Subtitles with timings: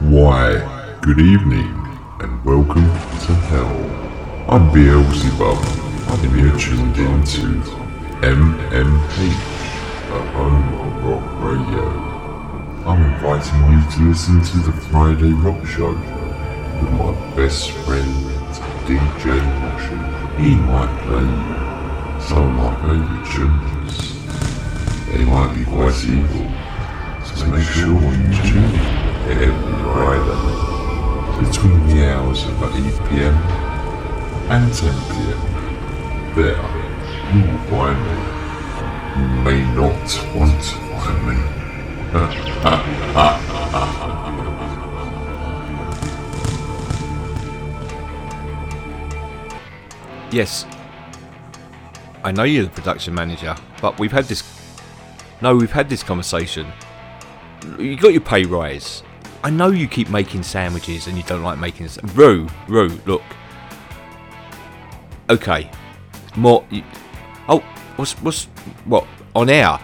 [0.00, 1.74] Why, good evening,
[2.20, 4.46] and welcome to hell.
[4.48, 7.40] I'm Beelzebub, and you're tuned in to
[8.22, 9.18] MMH,
[10.06, 11.88] the home of rock radio.
[12.86, 18.14] I'm inviting you to listen to the Friday Rock Show with my best friend,
[18.86, 19.98] DJ Moshy.
[20.38, 24.14] He might play some of my favourite tunes.
[25.08, 26.46] They might be quite evil,
[27.26, 28.97] so make sure you tune in
[29.28, 29.52] Friday
[31.44, 33.36] between the hours of 8pm
[34.48, 35.40] and 10pm.
[36.34, 36.62] There,
[37.34, 38.16] you will find me.
[39.18, 41.36] You may not want to find me.
[50.30, 50.66] Yes.
[52.22, 54.42] I know you're the production manager, but we've had this.
[55.40, 56.66] No, we've had this conversation.
[57.78, 59.02] You got your pay rise.
[59.44, 61.86] I know you keep making sandwiches and you don't like making.
[61.86, 63.22] s- Roo, Roo, look.
[65.30, 65.70] Okay.
[66.36, 66.64] More.
[67.48, 67.60] Oh,
[67.96, 68.44] what's what's
[68.84, 69.78] what on air?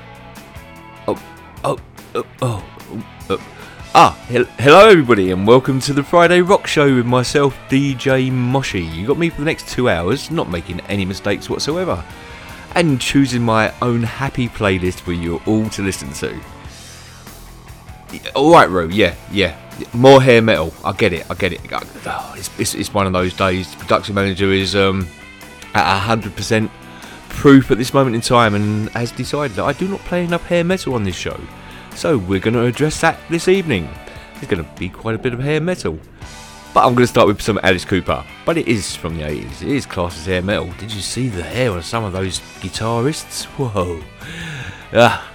[1.07, 1.23] Oh,
[1.65, 1.79] oh,
[2.15, 2.65] oh, oh.
[3.31, 3.41] oh.
[3.97, 8.93] Ah, hel- hello everybody, and welcome to the Friday Rock Show with myself, DJ Moshy.
[8.93, 12.05] You got me for the next two hours, not making any mistakes whatsoever,
[12.75, 16.41] and choosing my own happy playlist for you all to listen to.
[18.35, 18.87] All right, Ro.
[18.87, 19.57] Yeah, yeah.
[19.93, 20.73] More hair metal.
[20.85, 21.29] I get it.
[21.31, 21.61] I get it.
[21.73, 23.71] Oh, it's, it's, it's one of those days.
[23.73, 25.09] The production manager is um,
[25.75, 26.71] at hundred percent
[27.29, 30.47] proof at this moment in time, and has decided that I do not play enough
[30.47, 31.39] hair metal on this show.
[31.95, 33.89] So we're going to address that this evening.
[34.35, 35.99] There's going to be quite a bit of hair metal.
[36.73, 38.25] But I'm going to start with some Alice Cooper.
[38.45, 39.63] But it is from the 80s.
[39.63, 40.73] It is classed as hair metal.
[40.79, 43.45] Did you see the hair on some of those guitarists?
[43.45, 44.03] Whoa.
[44.93, 45.31] Ah,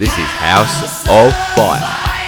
[0.00, 2.19] this is House of Fire.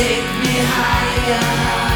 [0.00, 1.89] take me higher.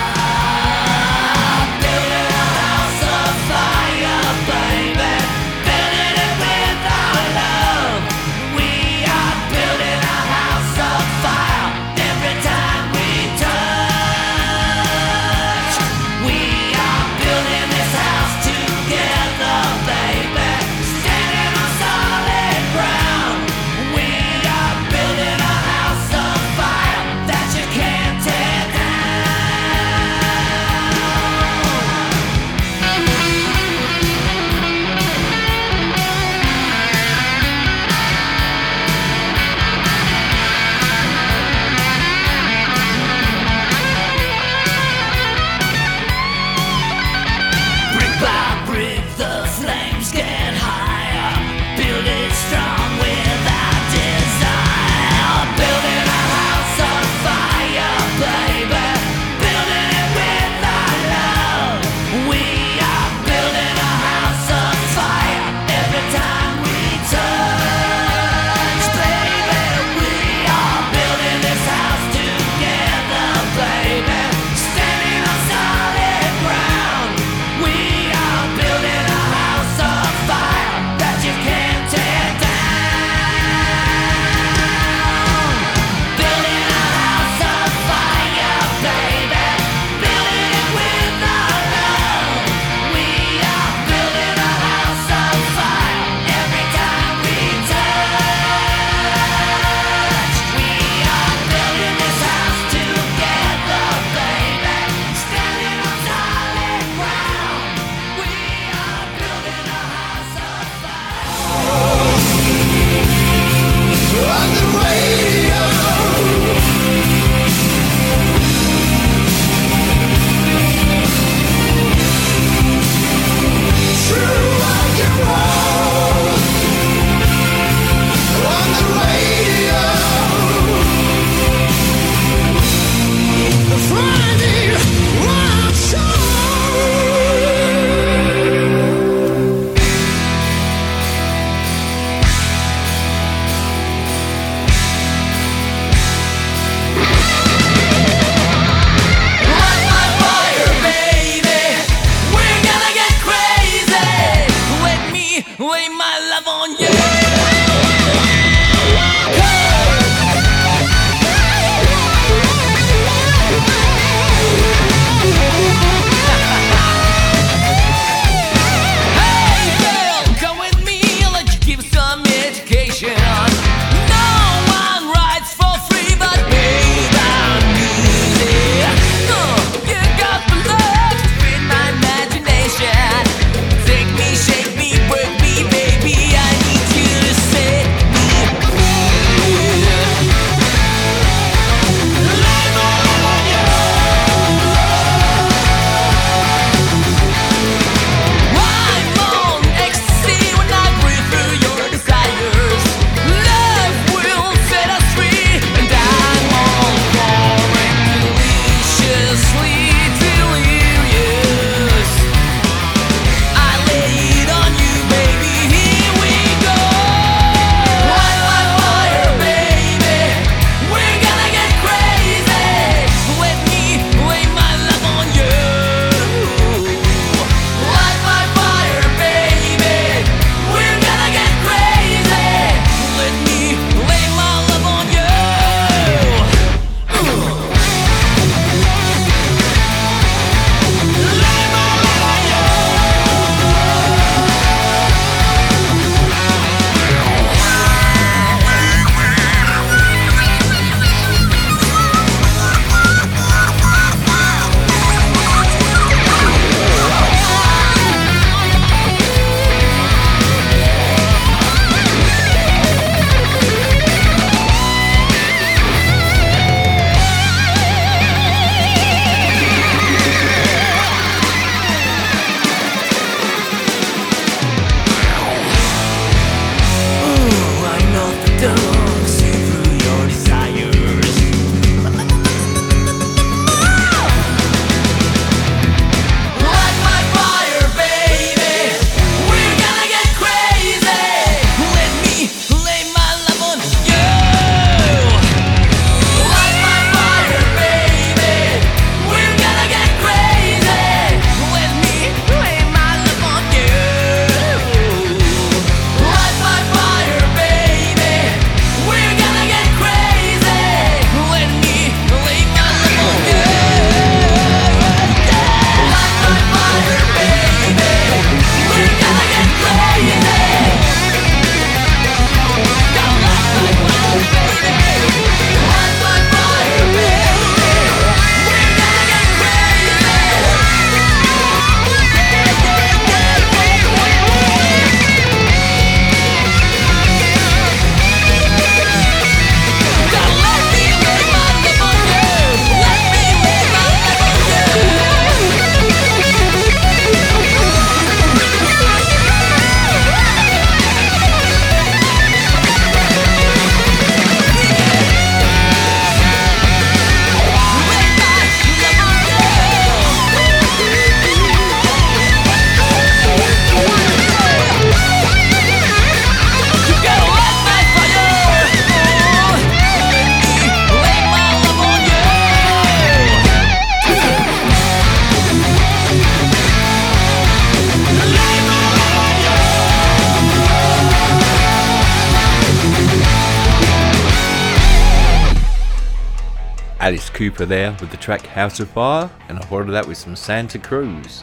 [387.55, 390.99] Cooper there with the track House of Fire, and I followed that with some Santa
[390.99, 391.63] Cruz.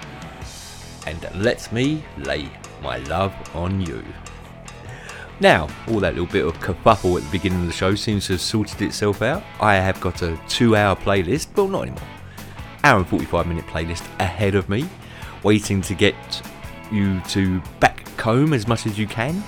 [1.06, 2.50] And Let Me Lay
[2.82, 4.02] My Love on You.
[5.42, 8.34] Now, all that little bit of kerfuffle at the beginning of the show seems to
[8.34, 9.44] have sorted itself out.
[9.60, 12.08] I have got a two hour playlist, well, not anymore,
[12.86, 14.88] hour and 45 minute playlist ahead of me,
[15.44, 16.16] waiting to get
[16.90, 19.44] you to back comb as much as you can,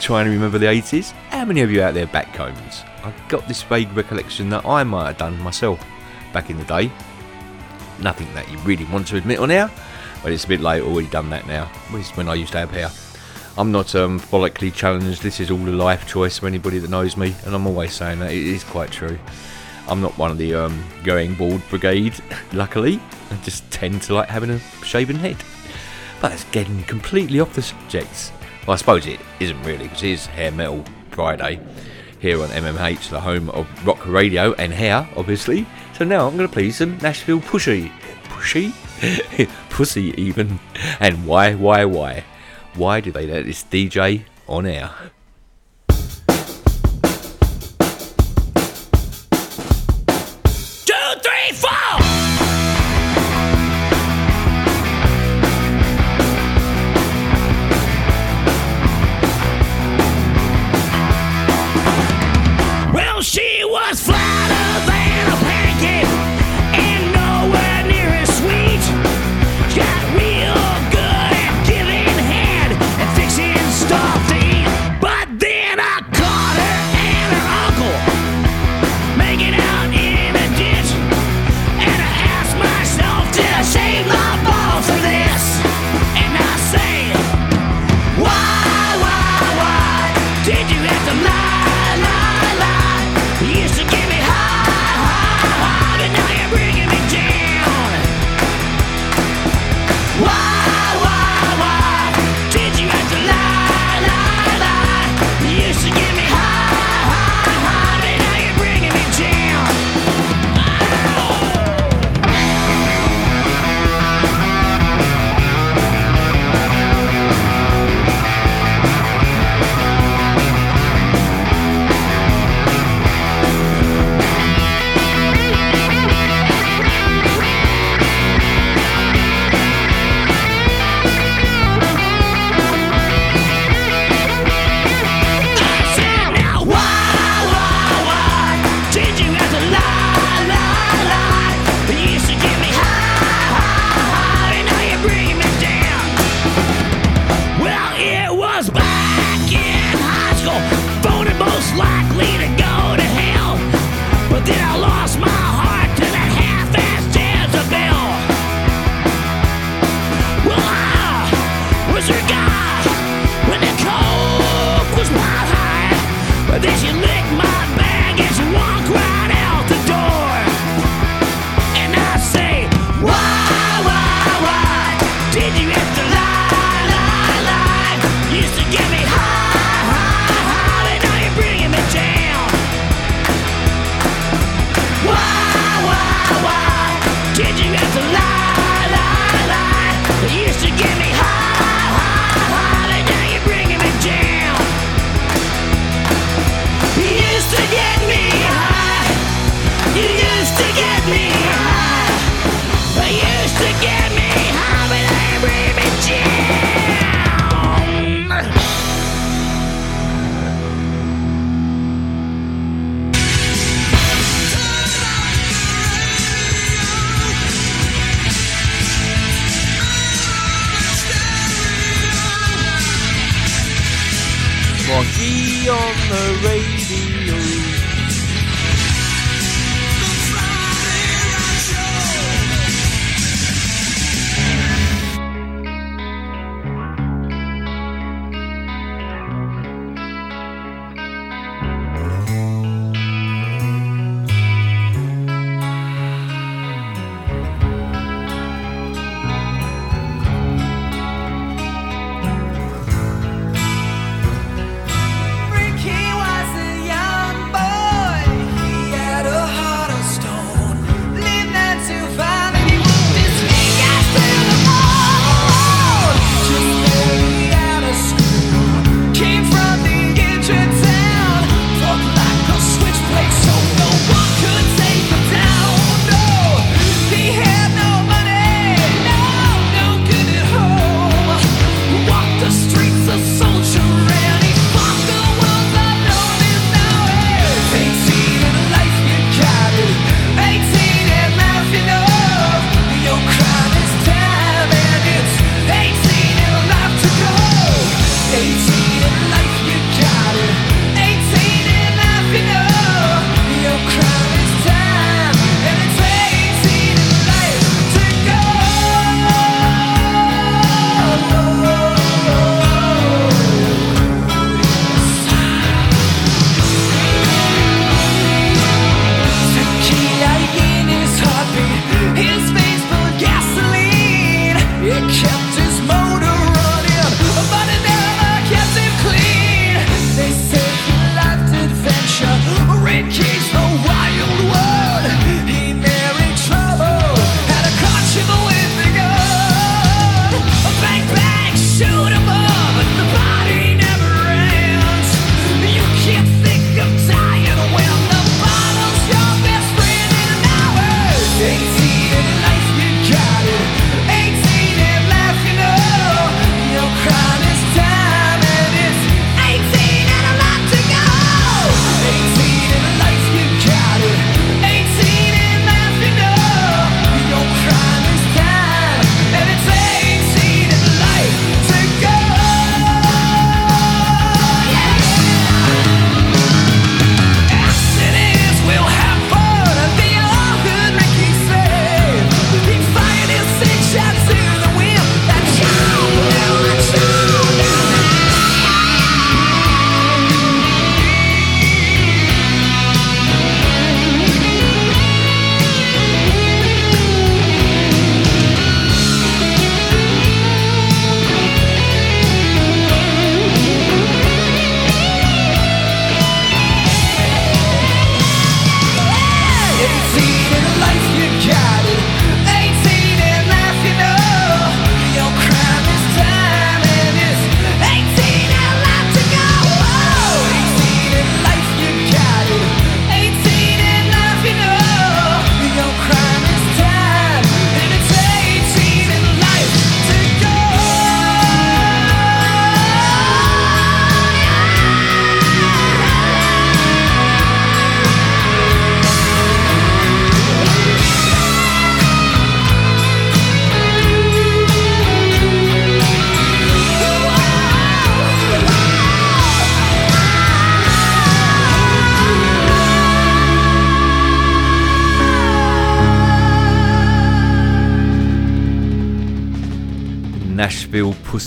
[0.00, 1.10] trying to remember the 80s.
[1.28, 2.71] How many of you out there back combs?
[3.04, 5.84] I've got this vague recollection that I might have done myself
[6.32, 6.90] back in the day.
[8.00, 9.70] Nothing that you really want to admit on air,
[10.22, 11.70] but it's a bit late, already done that now.
[11.92, 12.90] This is when I used to have hair.
[13.58, 17.16] I'm not um, follically challenged, this is all a life choice for anybody that knows
[17.16, 19.18] me, and I'm always saying that it is quite true.
[19.88, 22.14] I'm not one of the um, going bald brigade,
[22.52, 23.00] luckily.
[23.30, 25.36] I just tend to like having a shaven head.
[26.20, 28.32] But it's getting completely off the subject.
[28.66, 31.60] Well, I suppose it isn't really, because it is Hair Metal Friday
[32.22, 35.66] here on MMH, the home of rock radio and hair, obviously.
[35.92, 37.90] So now I'm going to play some Nashville Pushy.
[38.26, 38.72] Pushy?
[39.70, 40.60] Pussy, even.
[41.00, 42.22] And why, why, why?
[42.74, 44.90] Why do they let this DJ on air?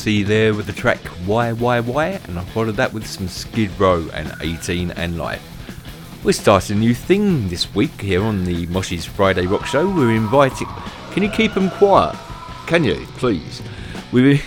[0.05, 3.71] Pussy there with the track Why Why Why, and I followed that with some Skid
[3.79, 5.41] Row and 18 and Life.
[6.23, 9.89] We're starting a new thing this week here on the Moshy's Friday Rock Show.
[9.89, 10.67] We're inviting.
[11.09, 12.15] Can you keep them quiet?
[12.67, 13.63] Can you, please?
[14.11, 14.43] We've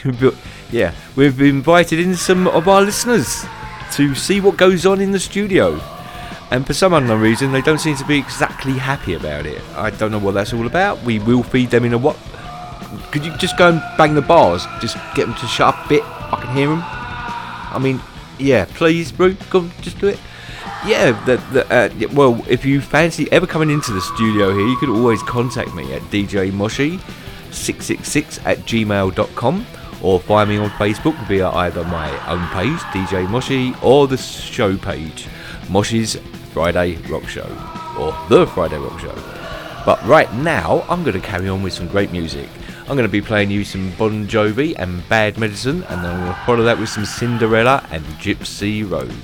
[0.70, 3.44] yeah, we've invited in some of our listeners
[3.94, 5.80] to see what goes on in the studio.
[6.52, 9.60] And for some unknown reason, they don't seem to be exactly happy about it.
[9.74, 11.02] I don't know what that's all about.
[11.02, 12.16] We will feed them in a what?
[13.10, 14.66] Could you just go and bang the bars?
[14.80, 16.02] Just get them to shut up a bit.
[16.04, 16.82] I can hear them.
[16.84, 18.00] I mean,
[18.38, 20.18] yeah, please, bro, on, just do it.
[20.86, 24.76] Yeah, the, the, uh, well, if you fancy ever coming into the studio here, you
[24.76, 29.66] could always contact me at djmoshy666 at gmail.com
[30.02, 34.76] or find me on Facebook via either my own page, DJ Moshy, or the show
[34.76, 35.26] page,
[35.66, 36.16] Moshy's
[36.52, 37.48] Friday Rock Show,
[37.98, 39.14] or The Friday Rock Show.
[39.84, 42.48] But right now, I'm going to carry on with some great music.
[42.88, 46.32] I'm going to be playing you some Bon Jovi and Bad Medicine, and then to
[46.46, 49.14] follow that with some Cinderella and Gypsy Road.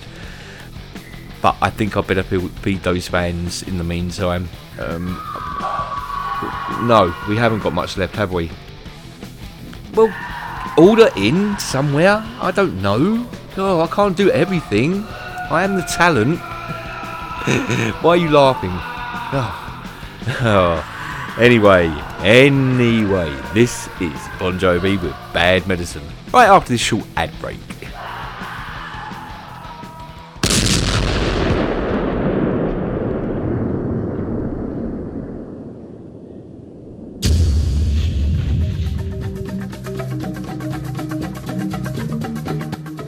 [1.41, 4.51] But I think I better feed those fans in the meantime.
[4.79, 5.15] Um,
[6.87, 8.51] no, we haven't got much left, have we?
[9.95, 10.13] Well,
[10.77, 12.23] order in somewhere?
[12.43, 13.27] I don't know.
[13.57, 15.05] Oh, I can't do everything.
[15.51, 16.39] I am the talent.
[18.03, 18.73] Why are you laughing?
[18.75, 19.61] Oh.
[20.41, 20.94] Oh.
[21.37, 21.89] Anyway,
[22.21, 26.05] anyway, this is Bon Jovi with Bad Medicine.
[26.33, 27.59] Right after this short ad break.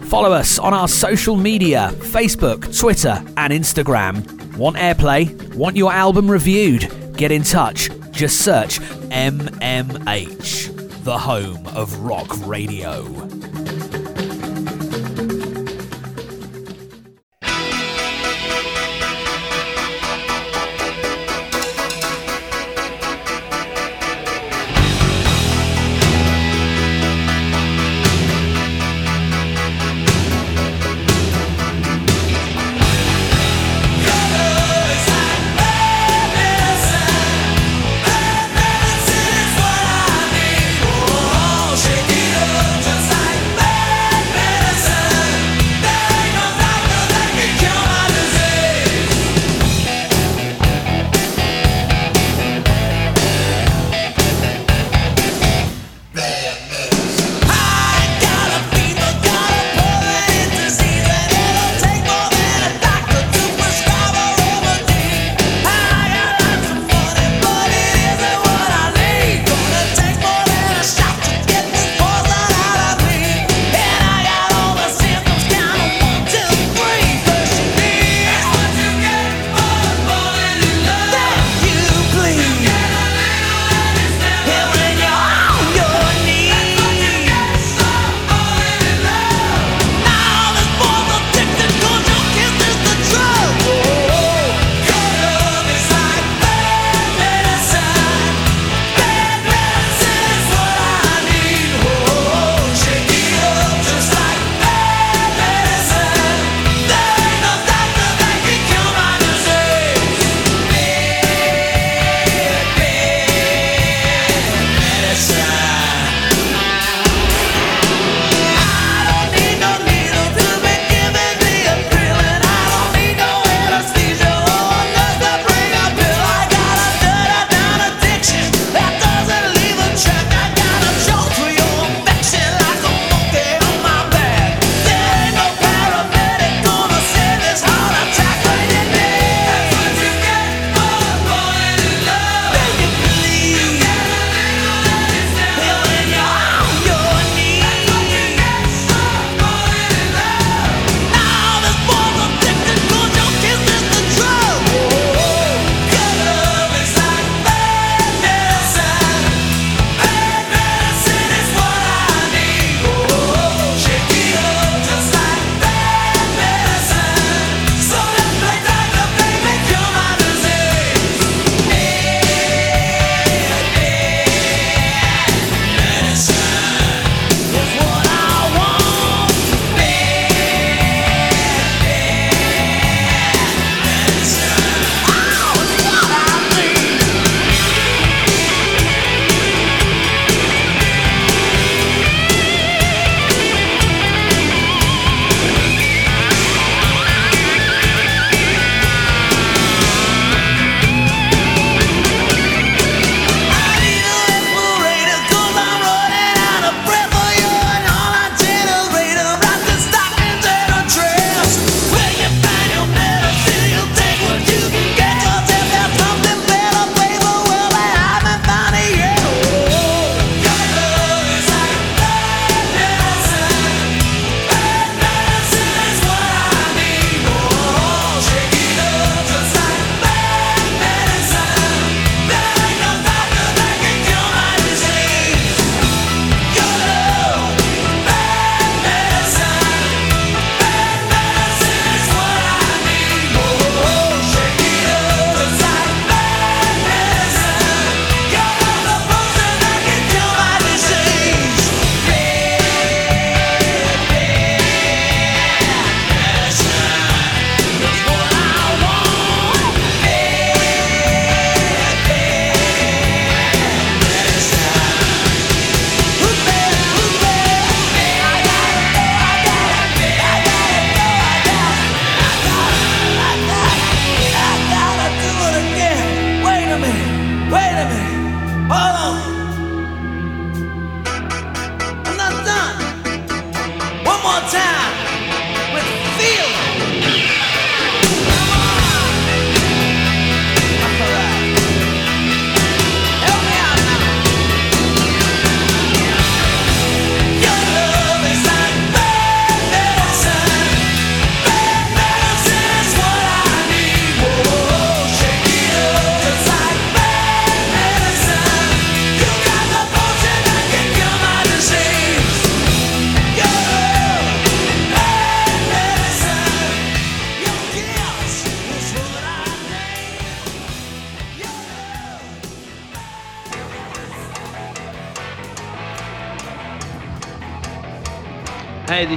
[0.09, 4.57] Follow us on our social media Facebook, Twitter, and Instagram.
[4.57, 5.55] Want airplay?
[5.55, 6.91] Want your album reviewed?
[7.17, 7.89] Get in touch.
[8.17, 13.03] Just search MMH, the home of rock radio.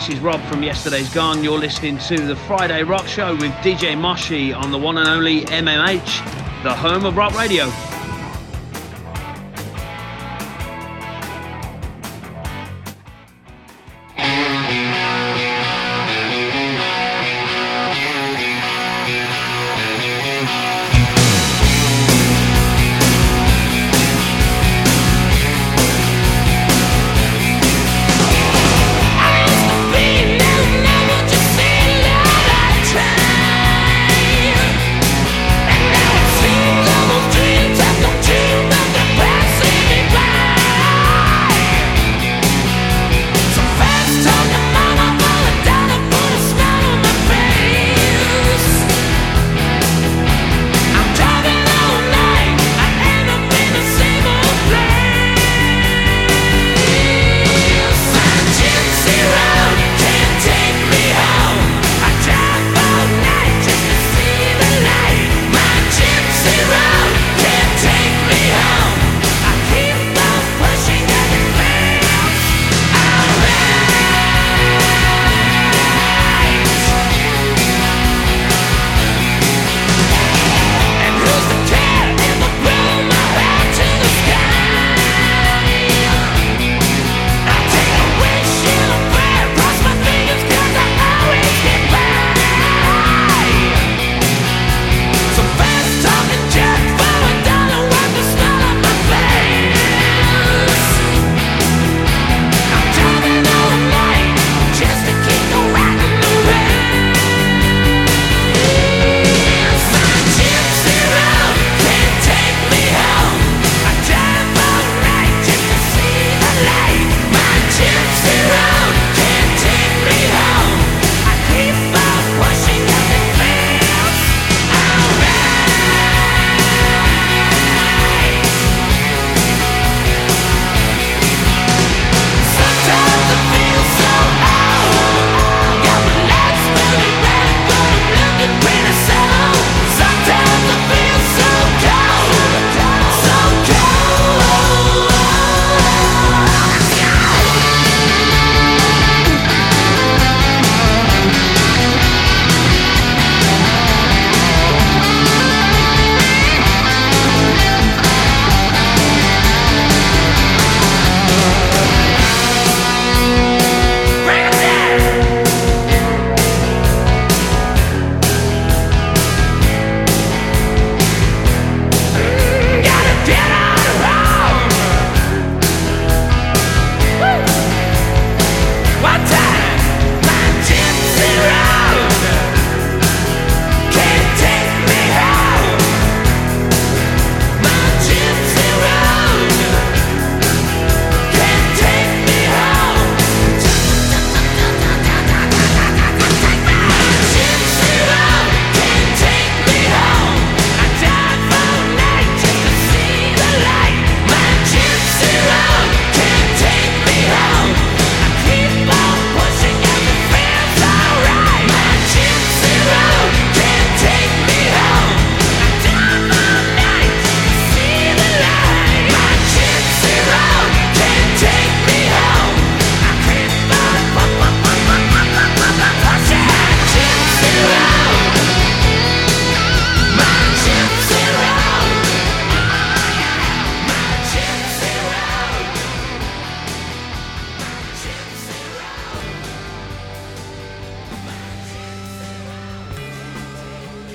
[0.09, 1.43] This is Rob from Yesterday's Gone.
[1.43, 5.41] You're listening to the Friday Rock Show with DJ Moshy on the one and only
[5.41, 7.65] MMH, the home of rock radio.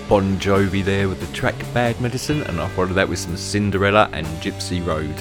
[0.08, 4.10] Bon Jovi there with the track Bad Medicine, and I followed that with some Cinderella
[4.12, 5.14] and Gypsy Road.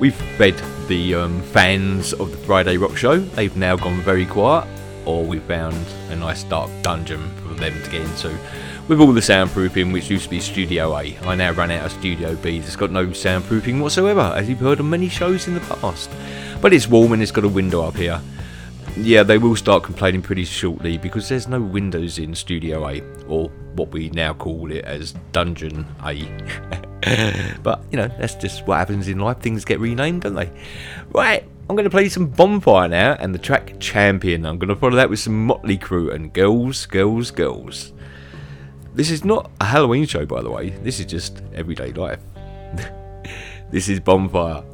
[0.00, 0.54] We've fed
[0.88, 4.66] the um, fans of the Friday Rock Show, they've now gone very quiet,
[5.04, 5.76] or we found
[6.08, 8.38] a nice dark dungeon for them to get into.
[8.88, 11.92] With all the soundproofing, which used to be Studio A, I now run out of
[11.92, 15.60] Studio B that's got no soundproofing whatsoever, as you've heard on many shows in the
[15.60, 16.10] past.
[16.62, 18.22] But it's warm and it's got a window up here.
[18.96, 23.50] Yeah, they will start complaining pretty shortly because there's no windows in Studio A, or
[23.76, 26.24] what we now call it as Dungeon A.
[27.62, 29.38] but, you know, that's just what happens in life.
[29.38, 30.50] Things get renamed, don't they?
[31.10, 34.46] Right, I'm going to play some Bonfire now and the track Champion.
[34.46, 37.92] I'm going to follow that with some Motley Crue and Girls, Girls, Girls.
[38.94, 40.70] This is not a Halloween show, by the way.
[40.70, 42.20] This is just everyday life.
[43.70, 44.64] this is Bonfire.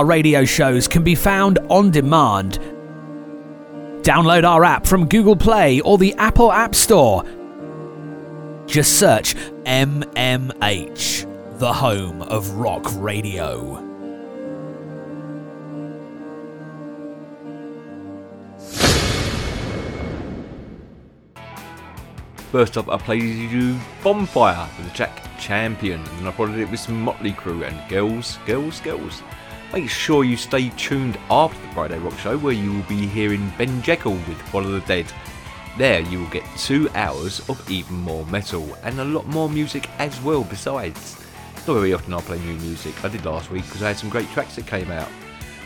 [0.00, 2.54] Our radio shows can be found on demand.
[4.00, 7.22] Download our app from Google Play or the Apple App Store.
[8.64, 9.34] Just search
[9.66, 13.76] MMH, the home of rock radio.
[22.50, 26.70] First up, I played you Bonfire with the Jack Champion, and then I followed it
[26.70, 29.22] with some Motley Crue and Girls, Girls, Girls.
[29.72, 33.52] Make sure you stay tuned after the Friday Rock Show, where you will be hearing
[33.56, 35.06] Ben Jekyll with Follow the Dead.
[35.78, 39.88] There, you will get two hours of even more metal and a lot more music
[40.00, 40.42] as well.
[40.42, 41.24] Besides,
[41.68, 43.04] not very often I play new music.
[43.04, 45.08] I did last week because I had some great tracks that came out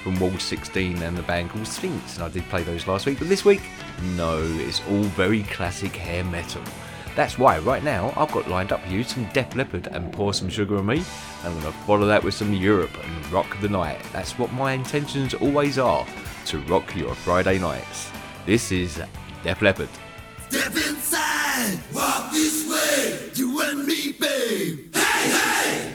[0.02, 3.18] from Wall 16 and the band called Sphinx, and I did play those last week.
[3.18, 3.62] But this week,
[4.16, 6.62] no, it's all very classic hair metal.
[7.14, 10.48] That's why right now I've got lined up you some Def Leppard and Pour Some
[10.48, 11.04] Sugar on Me.
[11.44, 14.00] I'm going to follow that with some Europe and Rock the Night.
[14.12, 16.04] That's what my intentions always are
[16.46, 18.10] to rock your Friday nights.
[18.46, 19.00] This is
[19.44, 19.88] Def Leppard.
[20.48, 24.94] Step inside, walk this way, you and me, babe.
[24.94, 25.94] Hey, hey!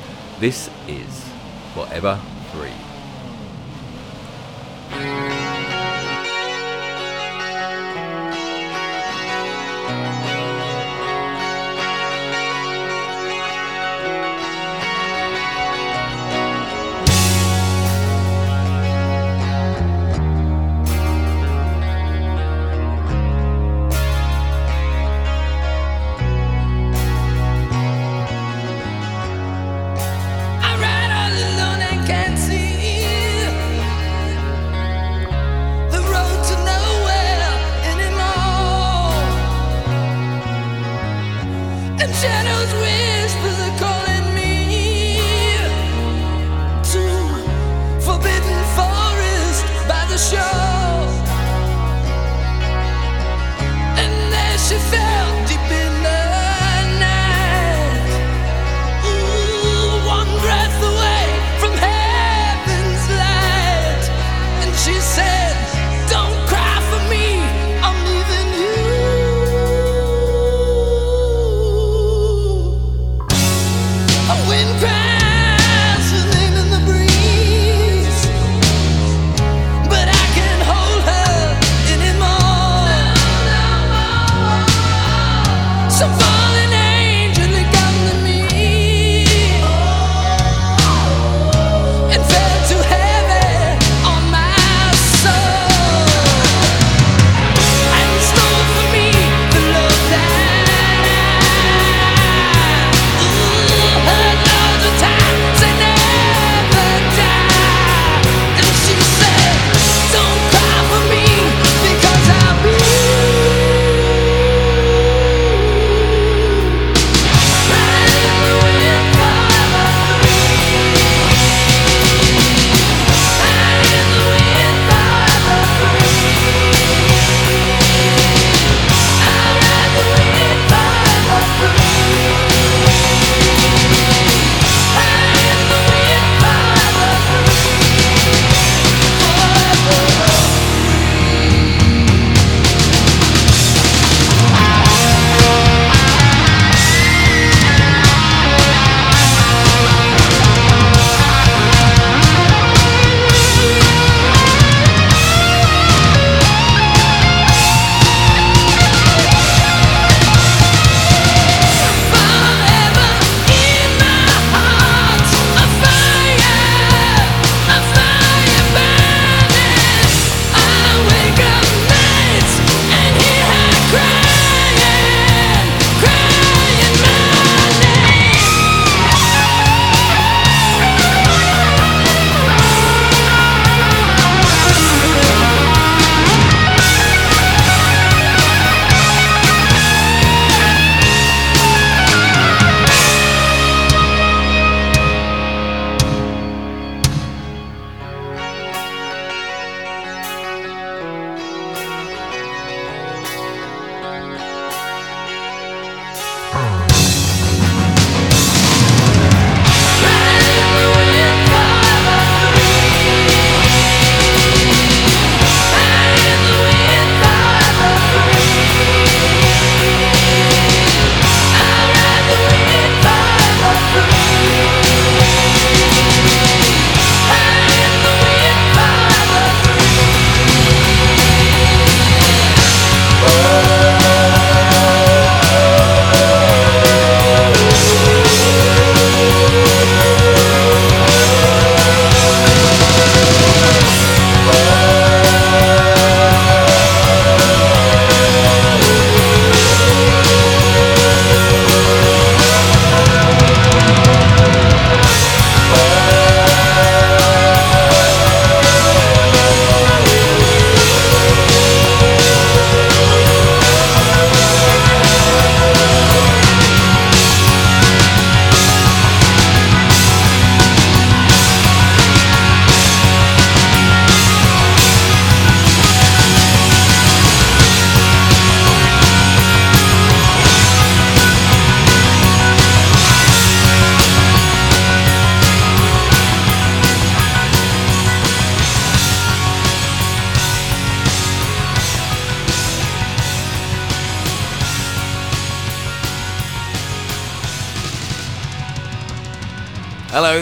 [0.41, 1.29] This is
[1.75, 2.19] Forever
[2.51, 2.73] Free.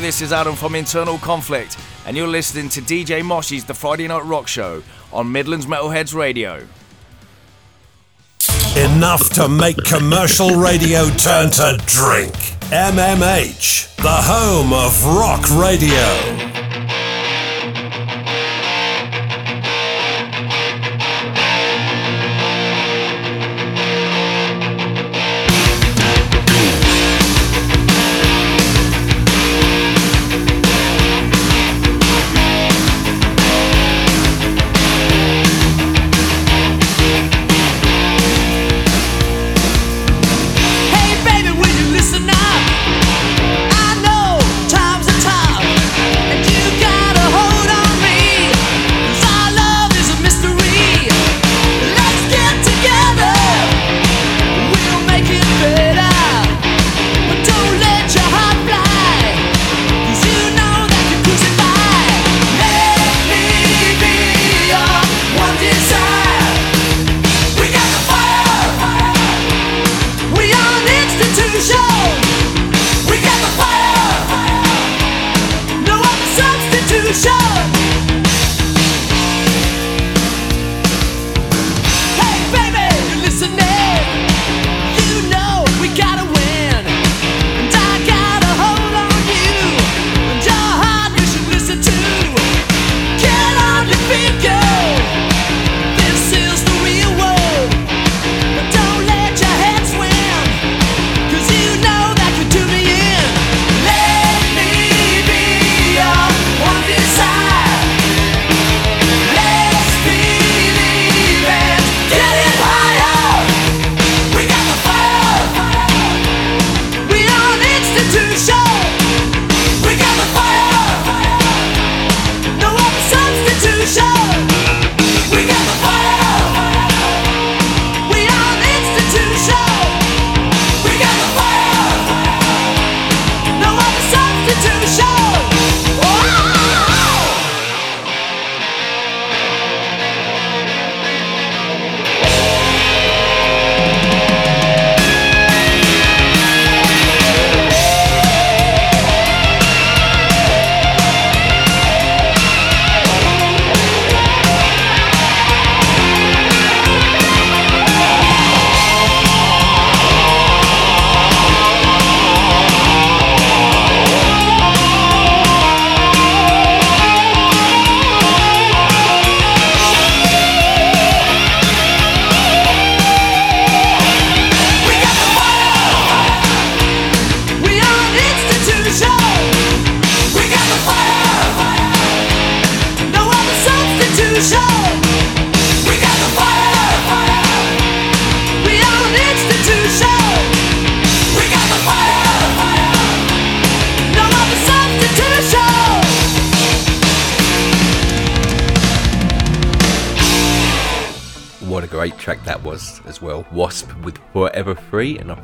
[0.10, 4.26] This is Adam from Internal Conflict, and you're listening to DJ Moshy's The Friday Night
[4.26, 4.82] Rock Show
[5.14, 6.66] on Midlands Metalheads Radio.
[8.76, 12.34] Enough to make commercial radio turn to drink.
[12.72, 16.29] MMH, the home of rock radio.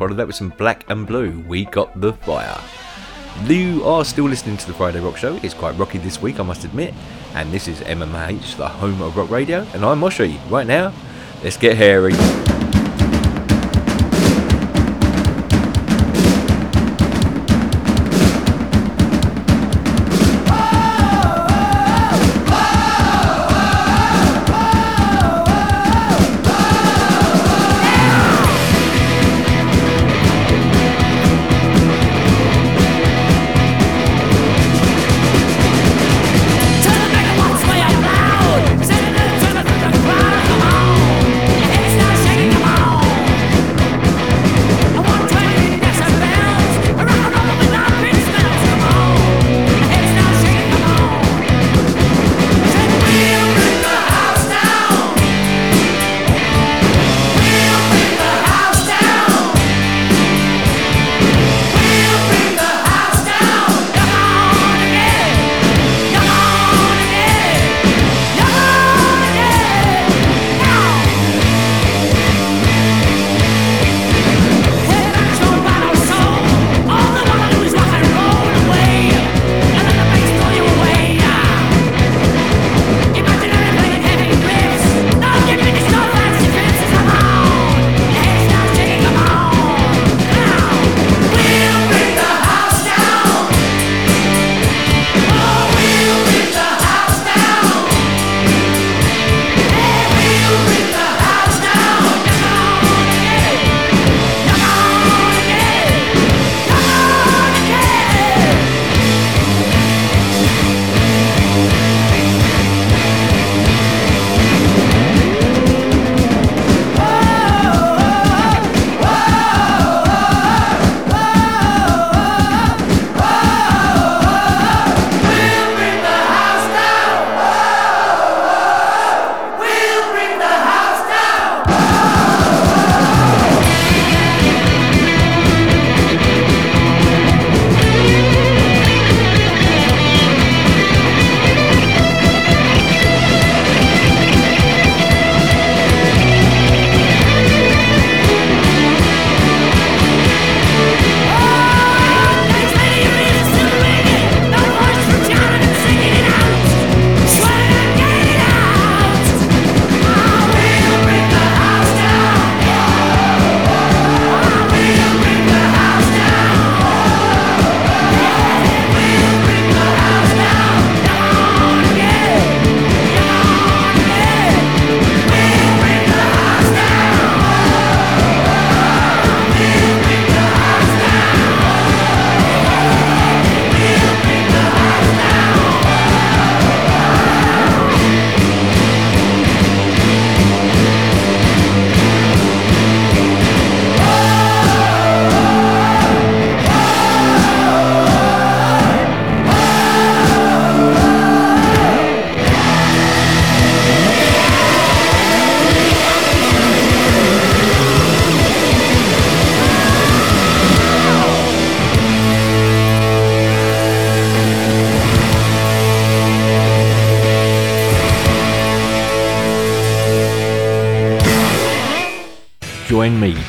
[0.05, 1.39] Followed that with some Black and Blue.
[1.47, 2.61] We got the fire.
[3.45, 5.39] You are still listening to the Friday Rock Show.
[5.41, 6.93] It's quite rocky this week, I must admit.
[7.33, 9.65] And this is MMH, the home of rock radio.
[9.73, 10.37] And I'm Moshy.
[10.51, 10.93] Right now,
[11.43, 12.13] let's get hairy.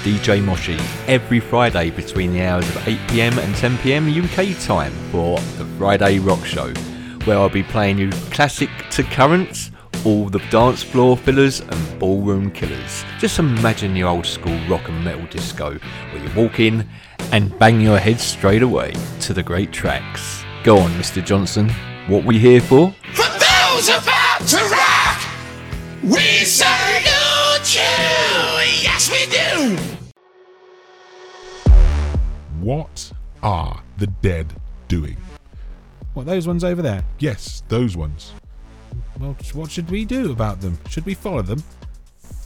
[0.06, 0.78] DJ Moshy
[1.08, 6.44] every Friday between the hours of 8pm and 10pm UK time for the Friday Rock
[6.44, 6.72] Show,
[7.24, 9.72] where I'll be playing you classic to currents,
[10.04, 13.04] all the dance floor fillers and ballroom killers.
[13.18, 15.76] Just imagine your old school rock and metal disco
[16.12, 16.88] where you walk in
[17.32, 20.44] and bang your head straight away to the great tracks.
[20.62, 21.24] Go on, Mr.
[21.24, 21.68] Johnson,
[22.06, 22.94] what we here for?
[34.06, 34.52] the dead
[34.88, 35.16] doing?
[36.14, 37.04] What, those ones over there?
[37.18, 38.32] Yes, those ones.
[39.18, 40.78] Well, what should we do about them?
[40.88, 41.62] Should we follow them?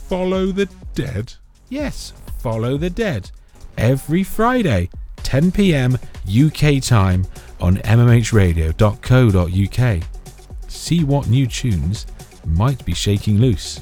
[0.07, 1.33] Follow the dead?
[1.69, 3.29] Yes, follow the dead.
[3.77, 5.97] Every Friday, 10 pm
[6.27, 7.27] UK time
[7.59, 10.03] on mmhradio.co.uk.
[10.67, 12.07] See what new tunes
[12.45, 13.81] might be shaking loose.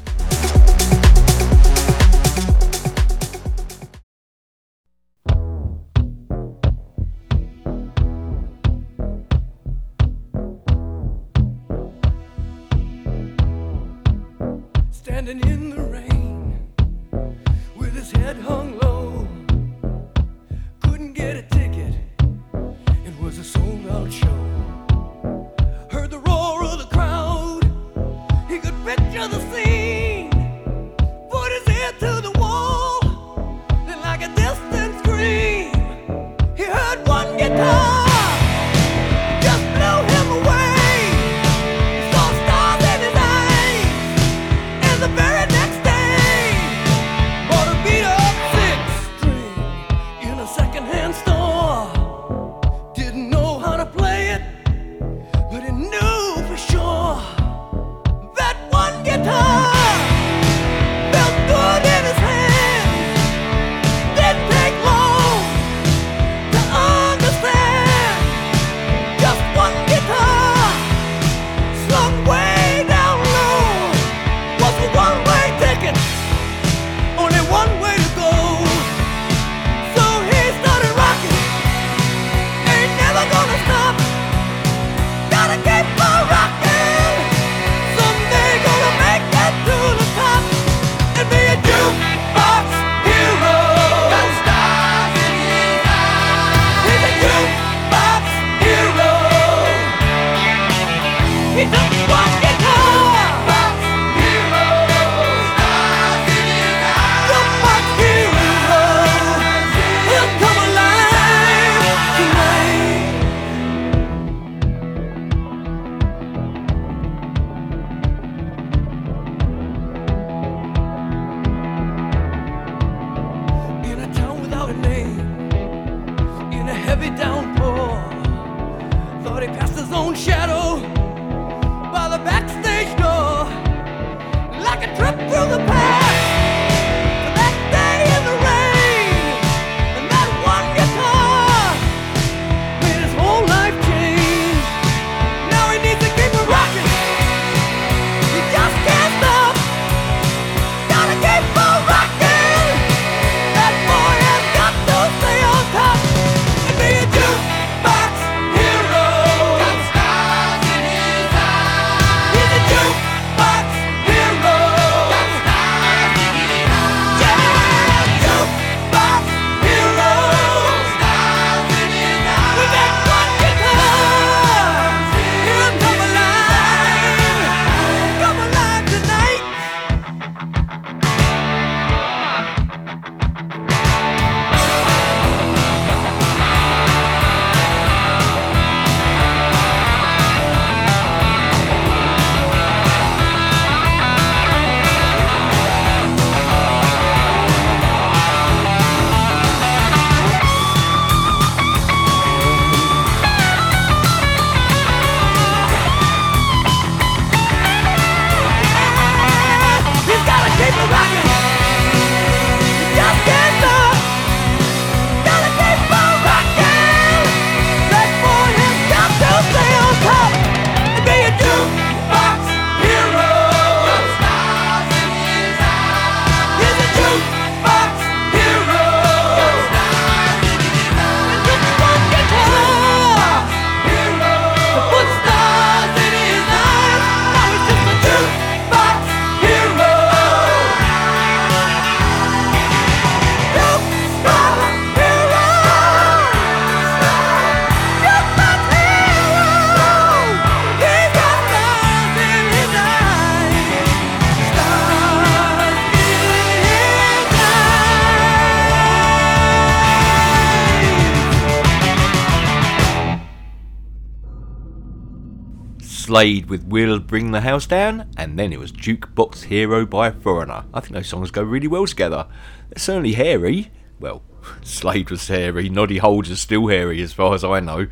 [266.09, 270.65] Slade with We'll Bring the House Down, and then it was Jukebox Hero by Foreigner.
[270.73, 272.25] I think those songs go really well together.
[272.69, 273.69] They're certainly hairy.
[273.99, 274.23] Well,
[274.63, 277.85] Slade was hairy, Noddy Holder is still hairy as far as I know.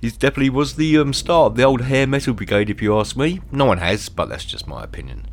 [0.00, 3.14] He definitely was the um, start of the old hair metal brigade, if you ask
[3.14, 3.42] me.
[3.52, 5.26] No one has, but that's just my opinion.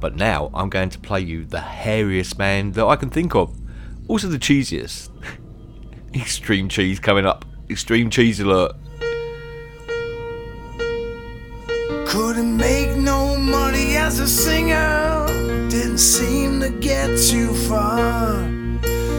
[0.00, 3.54] But now I'm going to play you the hairiest man that I can think of.
[4.08, 5.10] Also the cheesiest.
[6.14, 7.44] Extreme cheese coming up.
[7.68, 8.74] Extreme cheese alert.
[12.18, 15.24] Couldn't make no money as a singer,
[15.70, 18.42] didn't seem to get too far.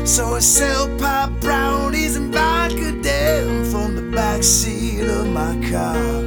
[0.06, 6.22] So I sell pop brownies and vodka down from the back seat of my car.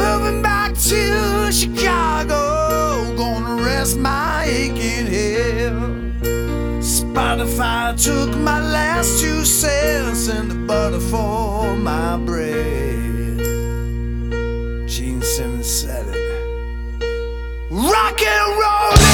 [0.00, 5.72] Moving back to Chicago, gonna rest my aching head.
[6.80, 12.85] Spotify took my last two cents and the butter for my bread.
[17.96, 19.05] Rock and roll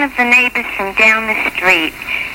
[0.00, 1.92] one of the neighbors from down the street.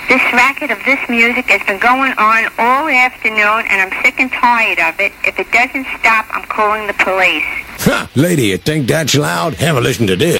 [0.07, 4.31] This racket of this music has been going on all afternoon, and I'm sick and
[4.31, 5.11] tired of it.
[5.25, 7.43] If it doesn't stop, I'm calling the police.
[7.79, 9.55] Huh, lady, you think that's loud?
[9.55, 10.39] Have a listen to this.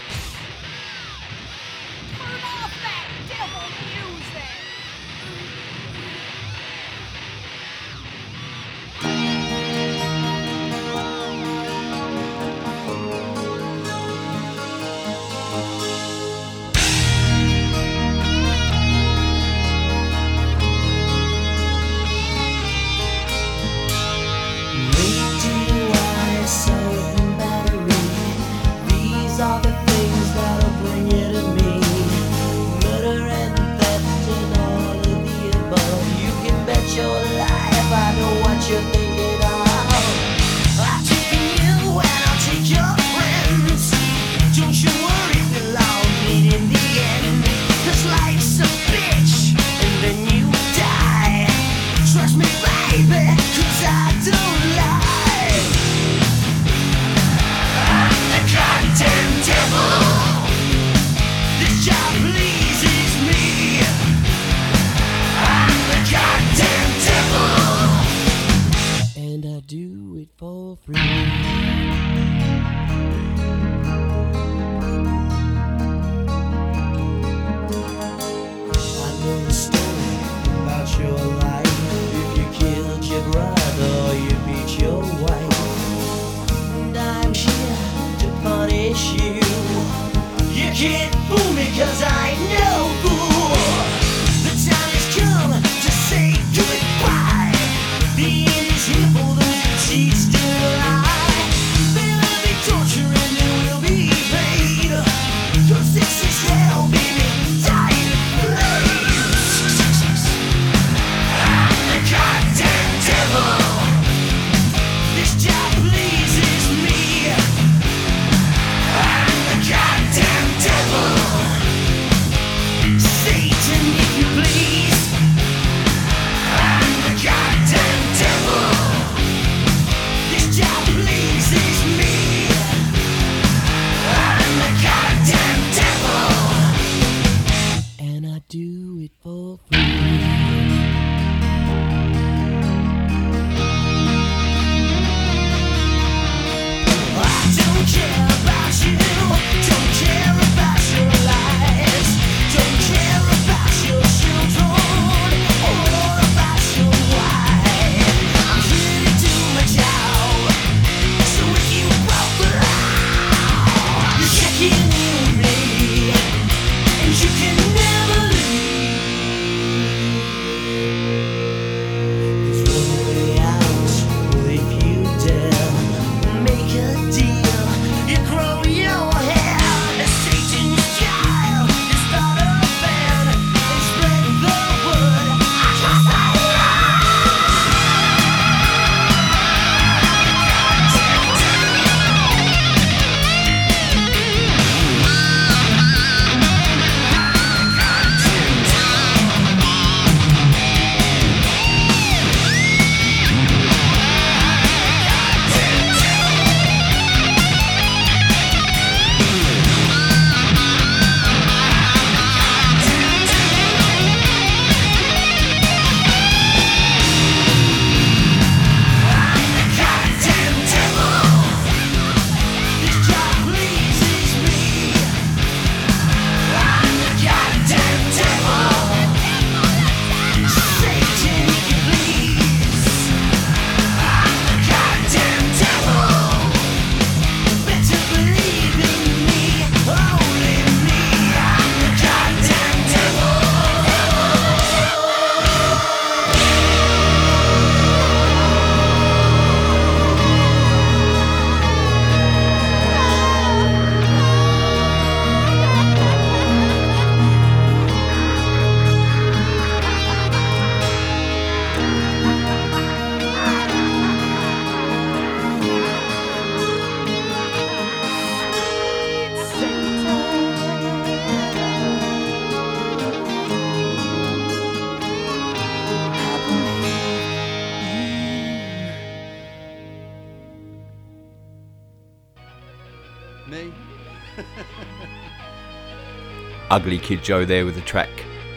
[286.75, 288.09] Ugly Kid Joe there with the track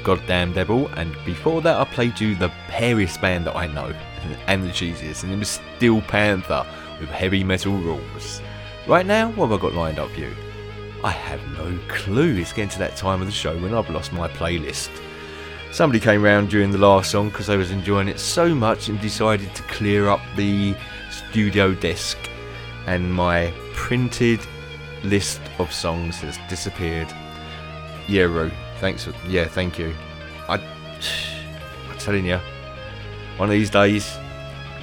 [0.03, 3.95] Goddamn Devil, and before that I played you the hairiest band that I know,
[4.49, 6.67] and the cheesiest, and it was Steel Panther
[6.99, 8.43] with Heavy Metal Rules.
[8.89, 10.35] Right now, what have I got lined up for you?
[11.05, 12.35] I have no clue.
[12.39, 14.91] It's getting to that time of the show when I've lost my playlist.
[15.71, 19.01] Somebody came round during the last song because they was enjoying it so much and
[19.01, 20.75] decided to clear up the
[21.13, 22.19] studio desk,
[22.89, 24.41] and my printed
[25.05, 27.15] list of songs has disappeared.
[28.09, 28.51] Yeah, Roo.
[28.81, 29.95] Thanks for yeah, thank you.
[30.49, 30.55] I,
[31.91, 32.39] I'm telling you,
[33.37, 34.17] one of these days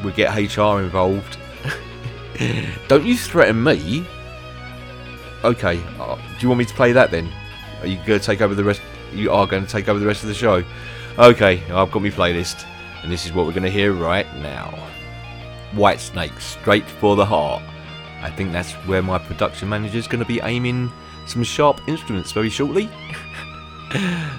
[0.03, 1.37] we get HR involved.
[2.87, 4.05] Don't you threaten me.
[5.43, 7.31] Okay, uh, do you want me to play that then?
[7.81, 8.81] Are you going to take over the rest?
[9.11, 10.63] You are going to take over the rest of the show.
[11.17, 12.65] Okay, I've got my playlist,
[13.01, 14.77] and this is what we're going to hear right now.
[15.71, 17.63] Whitesnake, straight for the heart.
[18.21, 20.91] I think that's where my production manager is going to be aiming
[21.25, 22.89] some sharp instruments very shortly.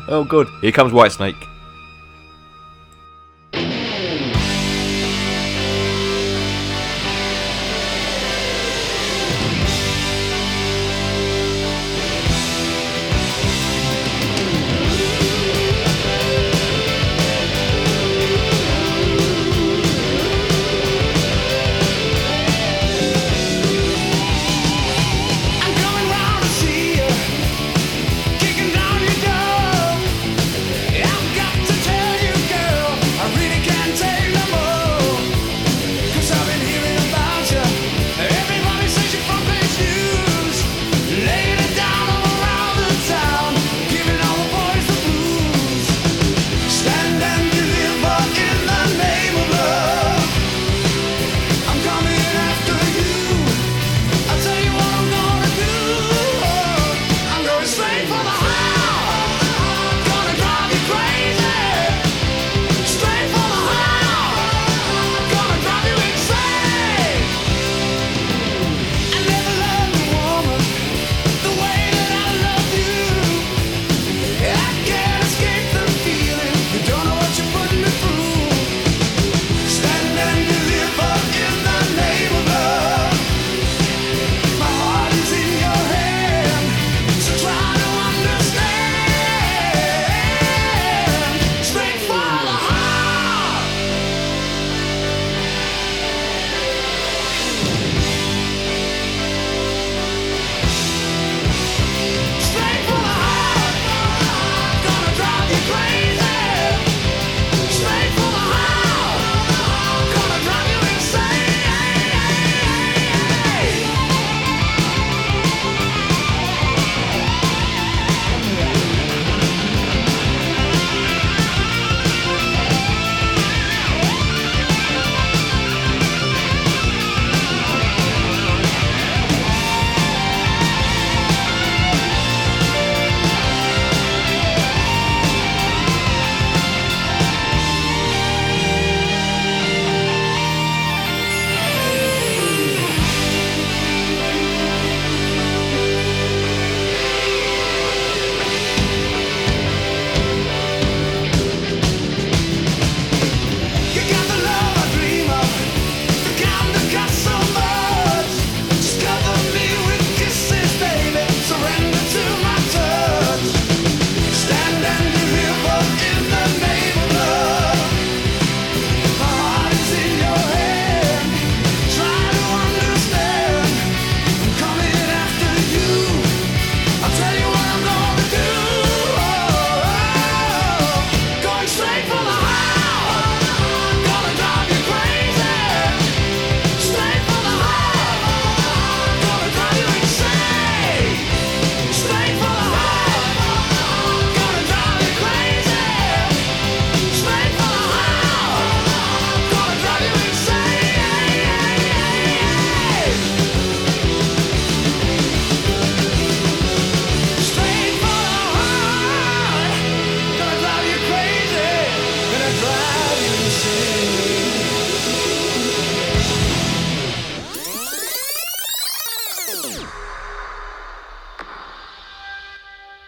[0.08, 0.48] oh, good.
[0.60, 1.12] Here comes White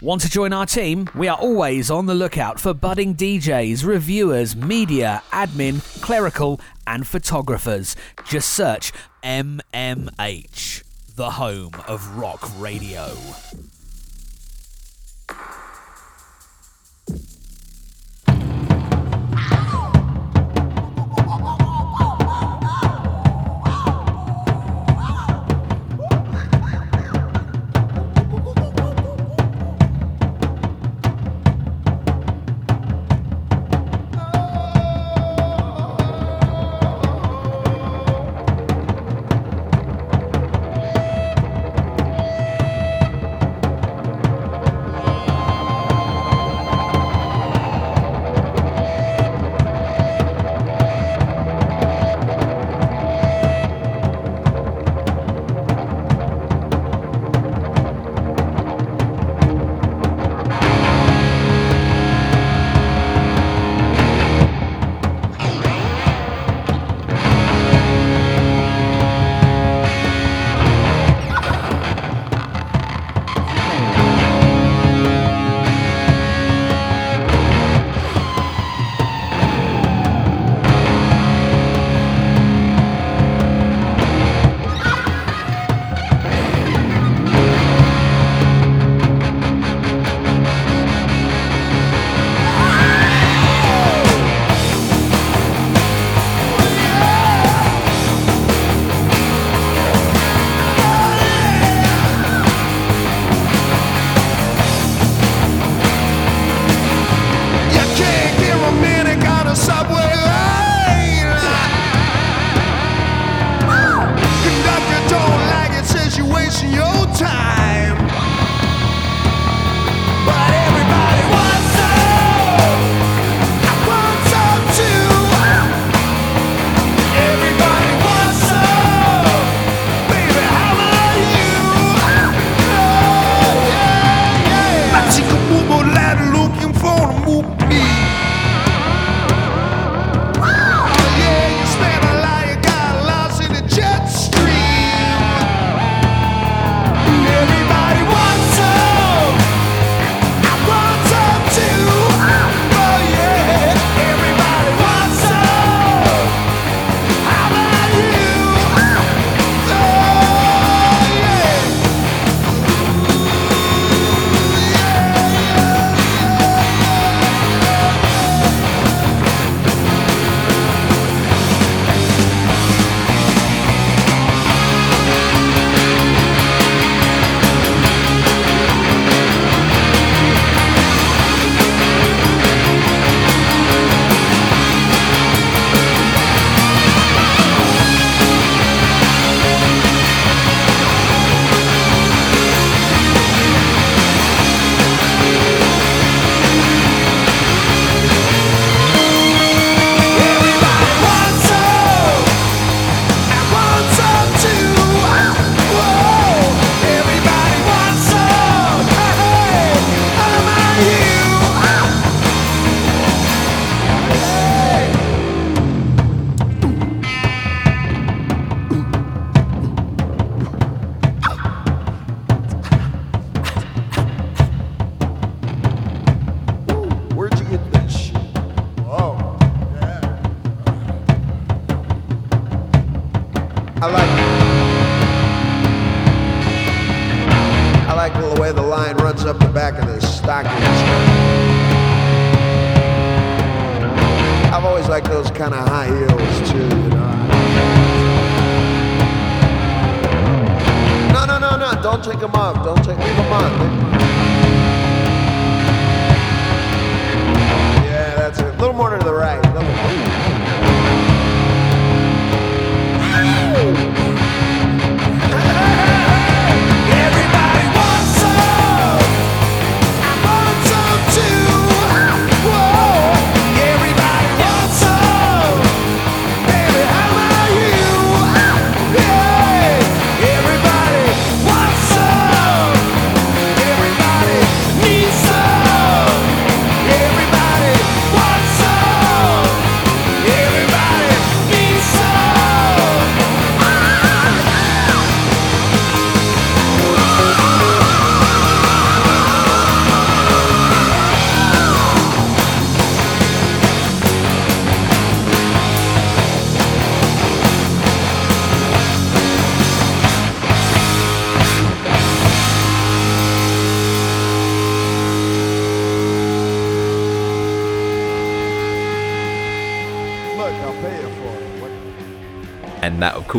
[0.09, 1.07] Want to join our team?
[1.13, 7.95] We are always on the lookout for budding DJs, reviewers, media, admin, clerical, and photographers.
[8.25, 8.91] Just search
[9.21, 10.83] MMH,
[11.15, 13.15] the home of rock radio.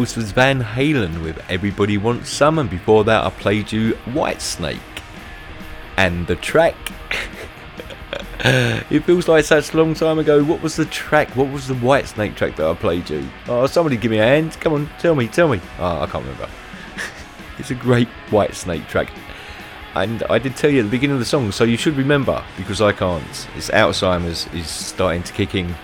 [0.00, 4.80] Course, was Van Halen with Everybody Wants Some, and before that, I played you Whitesnake.
[5.98, 6.74] And the track.
[8.90, 10.42] it feels like such a long time ago.
[10.42, 11.36] What was the track?
[11.36, 13.28] What was the Whitesnake track that I played you?
[13.46, 14.56] Oh, somebody give me a hand.
[14.58, 15.60] Come on, tell me, tell me.
[15.78, 16.48] Oh, I can't remember.
[17.58, 19.12] it's a great Whitesnake track.
[19.94, 22.42] And I did tell you at the beginning of the song, so you should remember
[22.56, 23.48] because I can't.
[23.54, 25.74] It's Alzheimer's is starting to kick in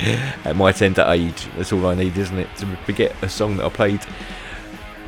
[0.00, 1.46] at my tender age.
[1.56, 2.48] That's all I need, isn't it?
[2.56, 4.02] To forget a song that I played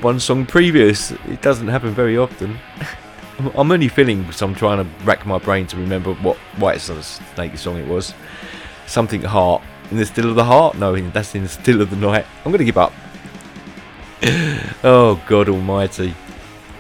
[0.00, 1.10] one song previous.
[1.10, 2.58] It doesn't happen very often.
[3.38, 7.56] I'm- I'm only feeling because I'm trying to rack my brain to remember what Whitesnake
[7.56, 8.12] song it was.
[8.86, 9.62] Something heart.
[9.90, 10.76] In the still of the heart?
[10.76, 12.26] No, that's in the still of the night.
[12.44, 12.92] I'm going to give up.
[14.84, 16.14] oh, God Almighty.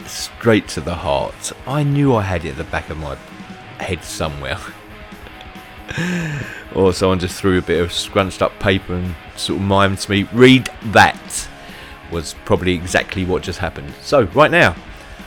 [0.06, 1.52] Straight to the heart.
[1.66, 3.16] I knew I had it at the back of my
[3.78, 4.58] head somewhere.
[6.74, 10.10] or someone just threw a bit of scrunched up paper and sort of mimed to
[10.10, 11.48] me, read that.
[12.10, 13.92] Was probably exactly what just happened.
[14.02, 14.74] So, right now,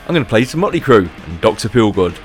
[0.06, 1.70] I'm going to play some Motley Crue and Dr.
[1.70, 2.18] Feelgood.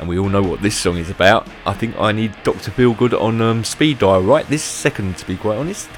[0.00, 1.46] And we all know what this song is about.
[1.64, 2.70] I think I need Dr.
[2.70, 5.88] Feelgood on um, speed dial right this second, to be quite honest.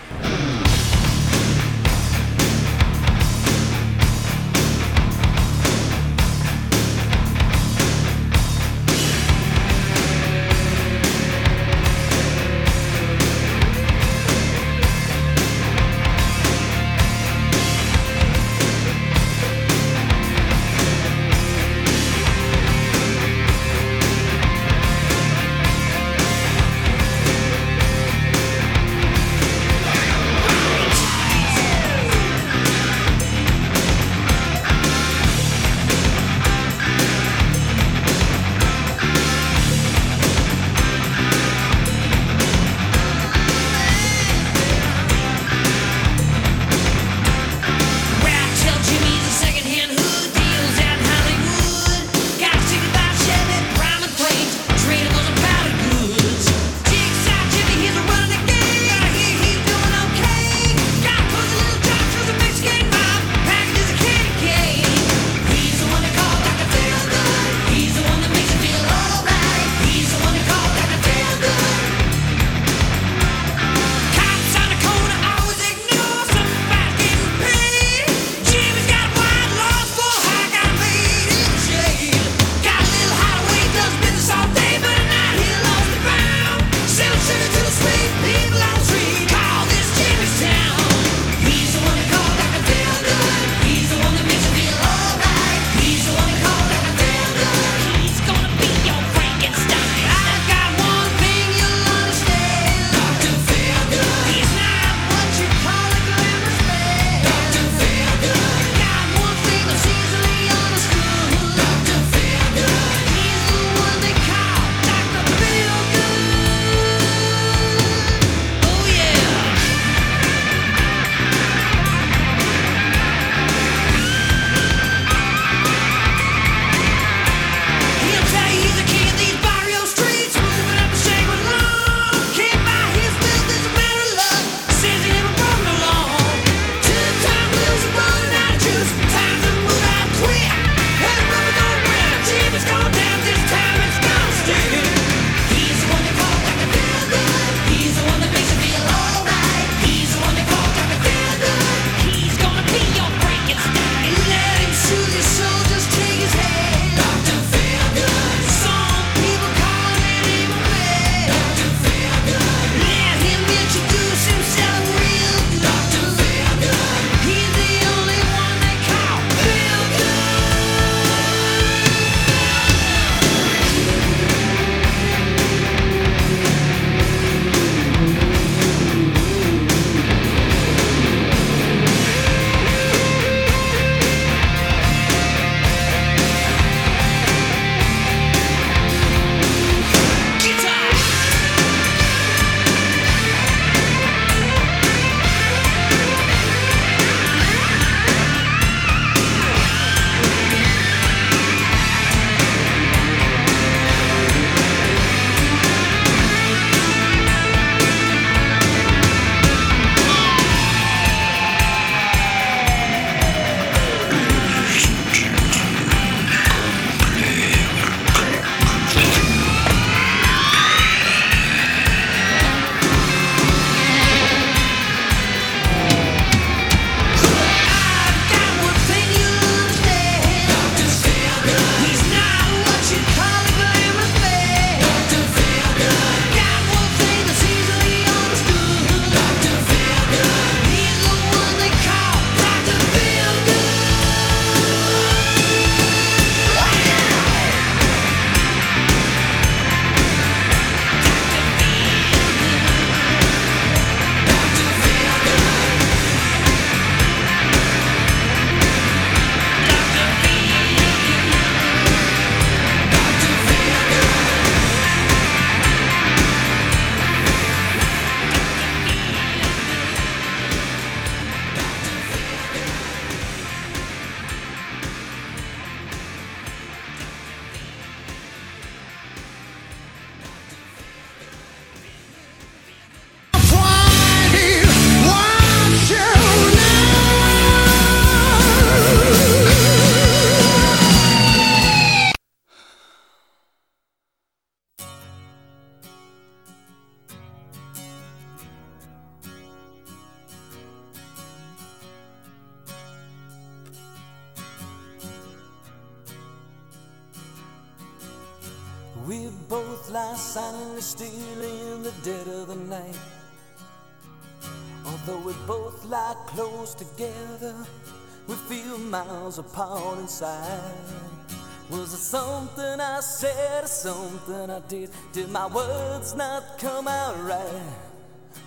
[324.73, 324.91] Did?
[325.13, 327.75] Did my words not come out right?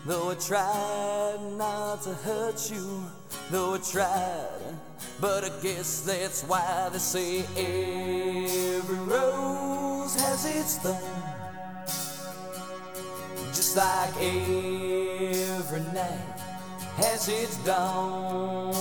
[0.08, 3.04] Though I tried not to hurt you,
[3.52, 4.74] though I tried,
[5.22, 10.98] but I guess that's why they say every rose has its thorn.
[13.54, 16.40] Just like every night
[16.98, 18.74] has its dawn.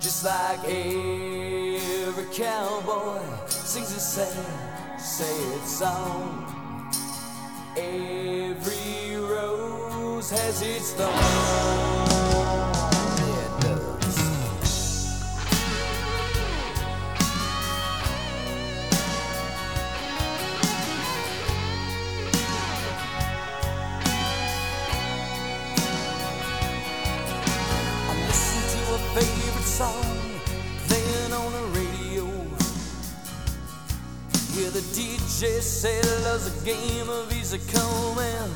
[0.00, 4.65] Just like every cowboy sings a sad,
[5.06, 6.44] sad song.
[7.76, 12.05] Every rose has its thorn.
[35.36, 38.50] DJ say love's a game of easy come and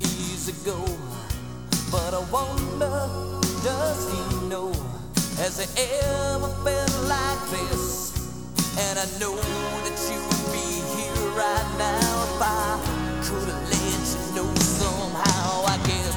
[0.00, 0.82] easy go.
[1.90, 2.88] But I wonder,
[3.62, 4.72] does he know?
[5.36, 5.66] Has he
[6.00, 8.16] ever felt like this?
[8.78, 12.80] And I know that you would be here right now if I
[13.24, 15.64] could have let you know somehow.
[15.68, 16.16] I guess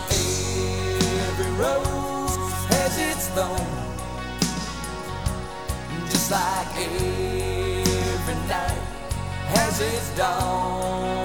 [1.28, 2.38] every rose
[2.72, 3.68] has its thorn,
[6.08, 8.85] just like every night
[9.54, 11.24] has its dawn,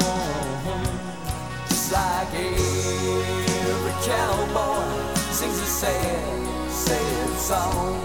[1.68, 4.84] just like every cowboy
[5.32, 7.96] sings a sad, sad song.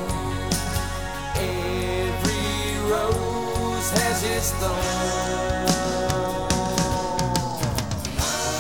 [1.36, 5.66] Every rose has its thorn.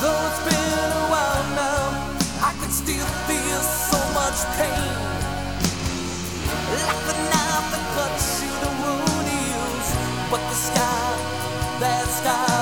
[0.02, 1.86] Though it's been a while now,
[2.44, 4.91] I can still feel so much pain.
[6.76, 9.90] Like the knife that cuts you, the wound heals,
[10.30, 11.05] but the scar,
[11.80, 12.55] that scar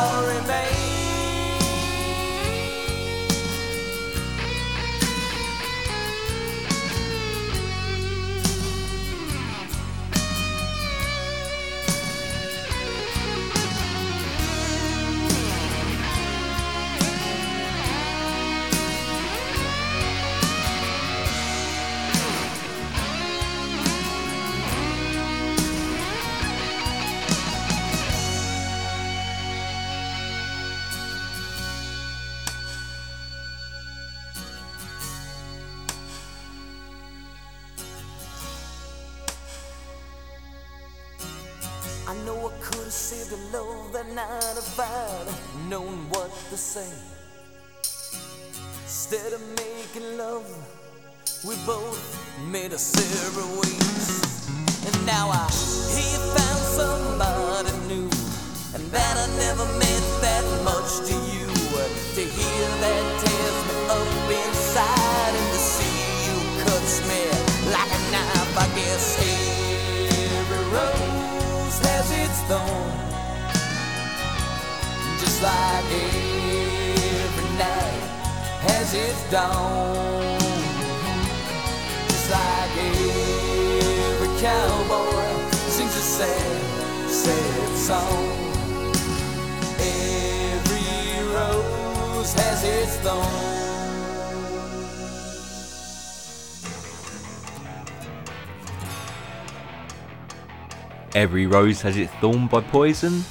[101.24, 103.24] Every Rose Has Its Thorn by Poison,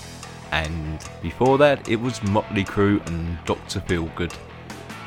[0.51, 3.81] and before that it was Motley Crue and Dr.
[3.81, 4.33] Feelgood.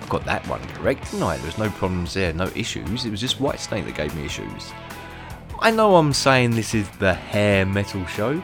[0.03, 1.37] I got that one correct, didn't I?
[1.37, 3.05] There was no problems there, no issues.
[3.05, 4.71] It was just Whitesnake that gave me issues.
[5.61, 8.39] I know I'm saying this is the hair metal show,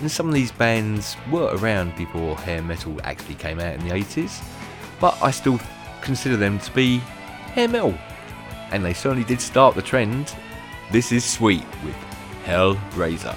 [0.00, 3.92] and some of these bands were around before hair metal actually came out in the
[3.92, 4.42] 80s,
[4.98, 5.60] but I still
[6.00, 7.00] consider them to be
[7.52, 7.94] hair metal,
[8.72, 10.34] and they certainly did start the trend.
[10.90, 11.96] This is Sweet with
[12.46, 13.36] Hellraiser.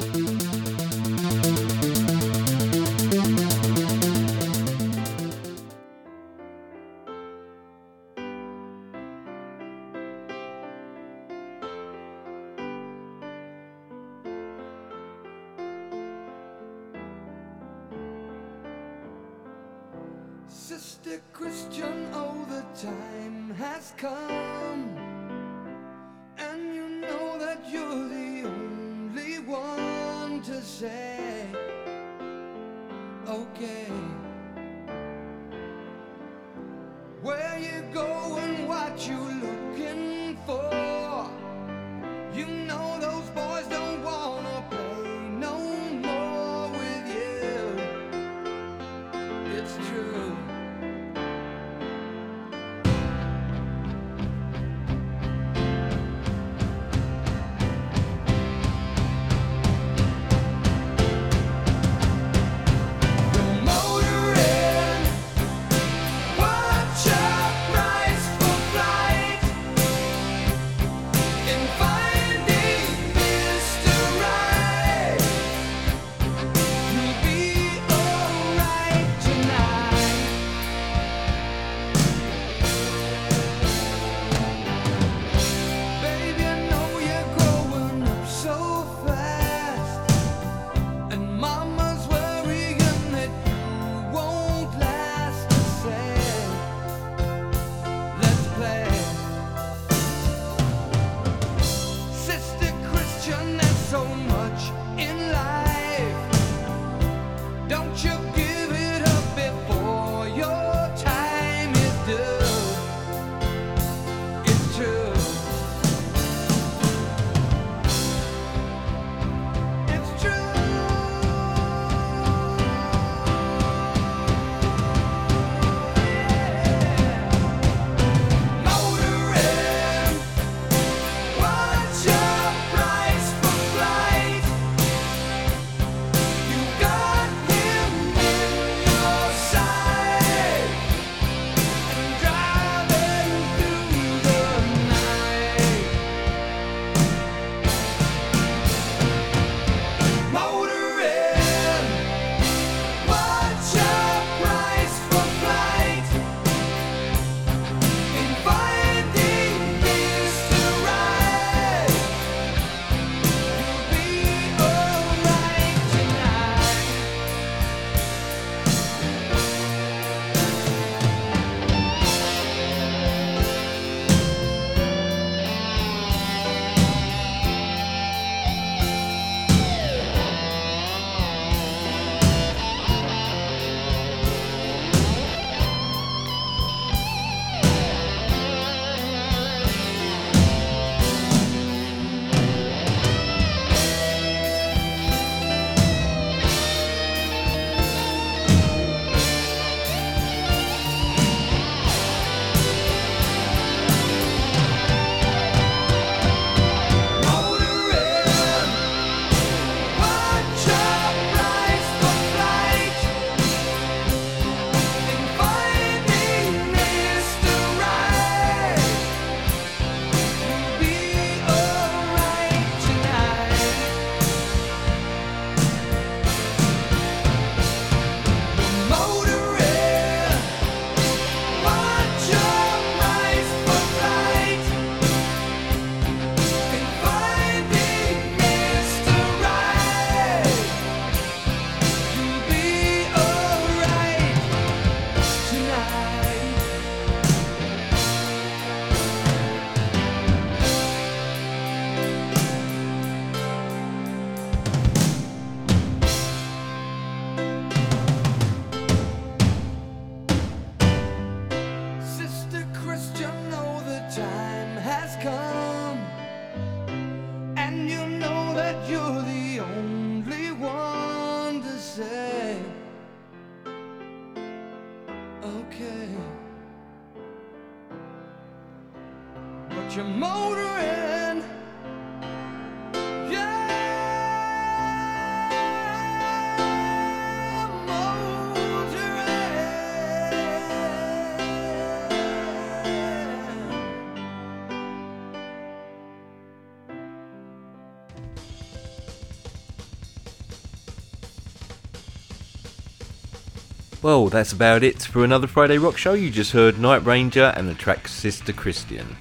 [304.01, 306.13] Well, that's about it for another Friday Rock Show.
[306.13, 309.15] You just heard Night Ranger and the track Sister Christian.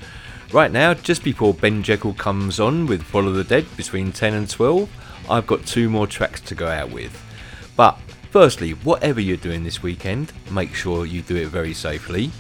[0.55, 4.49] Right now, just before Ben Jekyll comes on with Follow the Dead between 10 and
[4.49, 4.89] 12,
[5.29, 7.15] I've got two more tracks to go out with.
[7.77, 7.99] But
[8.31, 12.31] firstly, whatever you're doing this weekend, make sure you do it very safely.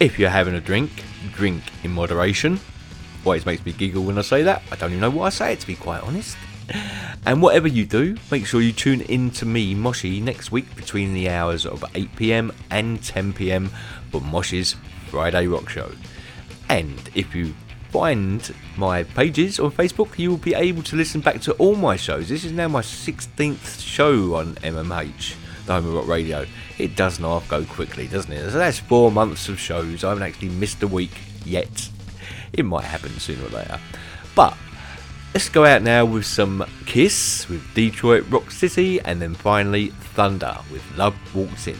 [0.00, 0.90] If you're having a drink,
[1.34, 2.58] drink in moderation.
[3.24, 4.64] Always makes me giggle when I say that.
[4.72, 6.36] I don't even know why I say it, to be quite honest.
[7.26, 11.12] And whatever you do, make sure you tune in to me, Moshy, next week between
[11.12, 13.70] the hours of 8pm and 10pm
[14.12, 14.76] for Moshy's
[15.10, 15.90] Friday Rock Show.
[16.68, 17.54] And if you
[17.90, 21.96] find my pages on Facebook, you will be able to listen back to all my
[21.96, 22.28] shows.
[22.28, 25.34] This is now my 16th show on MMH,
[25.66, 26.46] the Home of Rock Radio.
[26.78, 28.52] It does not go quickly, doesn't it?
[28.52, 30.04] So that's four months of shows.
[30.04, 31.88] I haven't actually missed a week yet.
[32.52, 33.80] It might happen sooner or later.
[34.36, 34.56] But
[35.36, 40.56] Let's go out now with some Kiss with Detroit Rock City and then finally Thunder
[40.72, 41.76] with Love Walks In.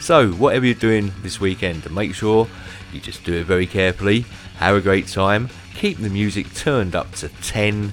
[0.00, 2.48] So, whatever you're doing this weekend, to make sure
[2.92, 4.22] you just do it very carefully,
[4.56, 7.92] have a great time, keep the music turned up to 10,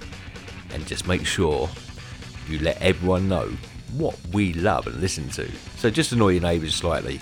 [0.73, 1.69] and just make sure
[2.49, 3.51] you let everyone know
[3.93, 5.47] what we love and listen to.
[5.77, 7.21] So, just annoy your neighbours slightly.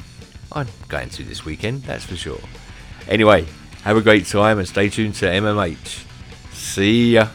[0.53, 2.39] I'm going to this weekend, that's for sure.
[3.09, 3.45] Anyway,
[3.81, 6.05] have a great time and stay tuned to MMH.
[6.53, 7.27] See ya.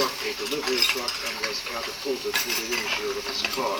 [0.00, 3.76] struck a delivery truck and was catapulted through the windshield of his car.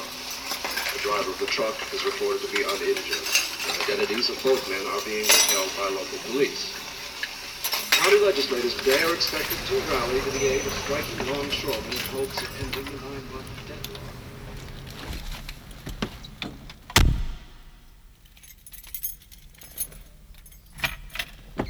[0.92, 3.24] The driver of the truck is reported to be uninjured.
[3.24, 6.76] The identities of both men are being withheld by local police.
[7.96, 12.36] County legislators today are expected to rally to the aid of striking longshoremen in hopes
[12.36, 14.20] of ending the nine-month deadlock.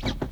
[0.02, 0.29] you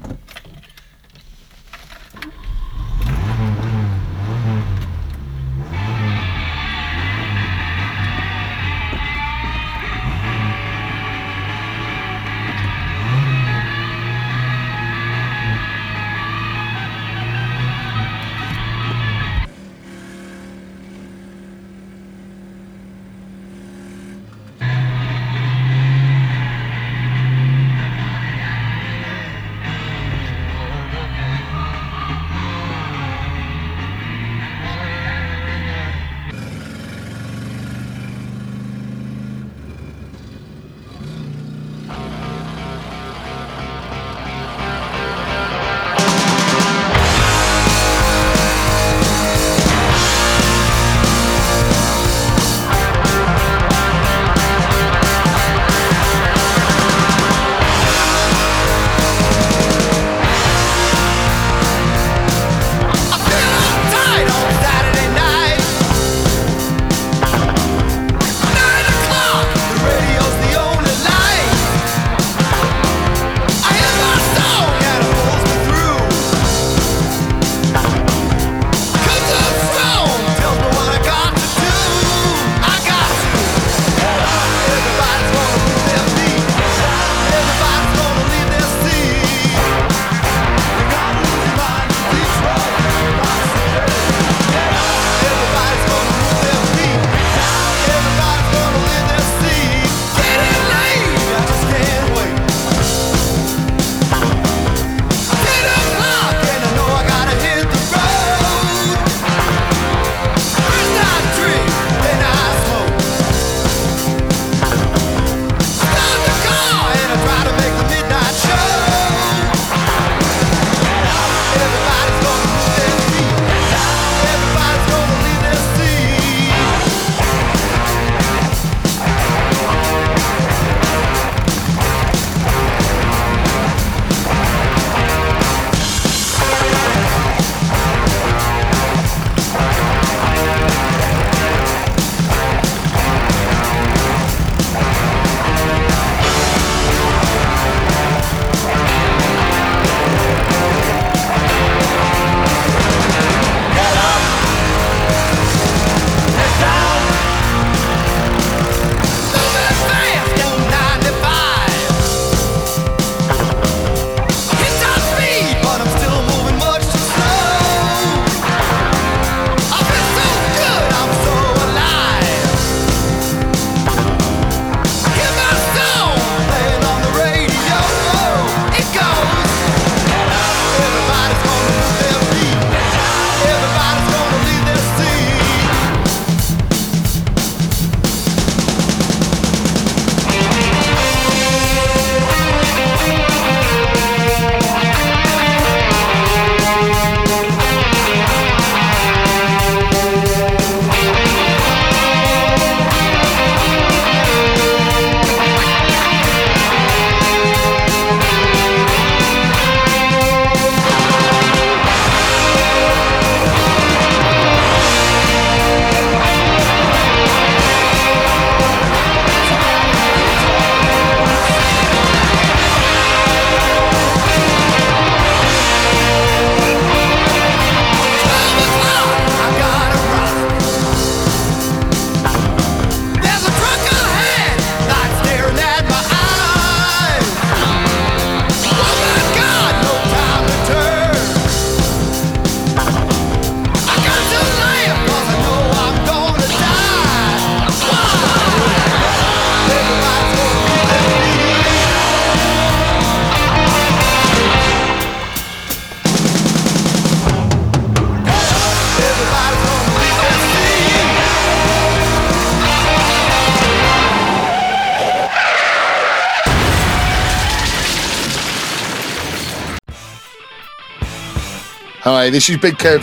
[272.28, 273.02] Hi, this is Big Kev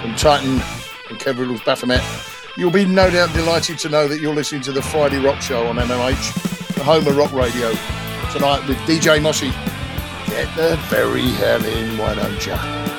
[0.00, 0.52] from Titan
[1.08, 2.00] and Kev Riddles Baphomet.
[2.56, 5.66] You'll be no doubt delighted to know that you're listening to the Friday Rock Show
[5.66, 7.72] on MMH, the home of rock radio.
[8.30, 9.50] Tonight with DJ Moshy.
[10.28, 12.89] Get the very hell in, why don't ya?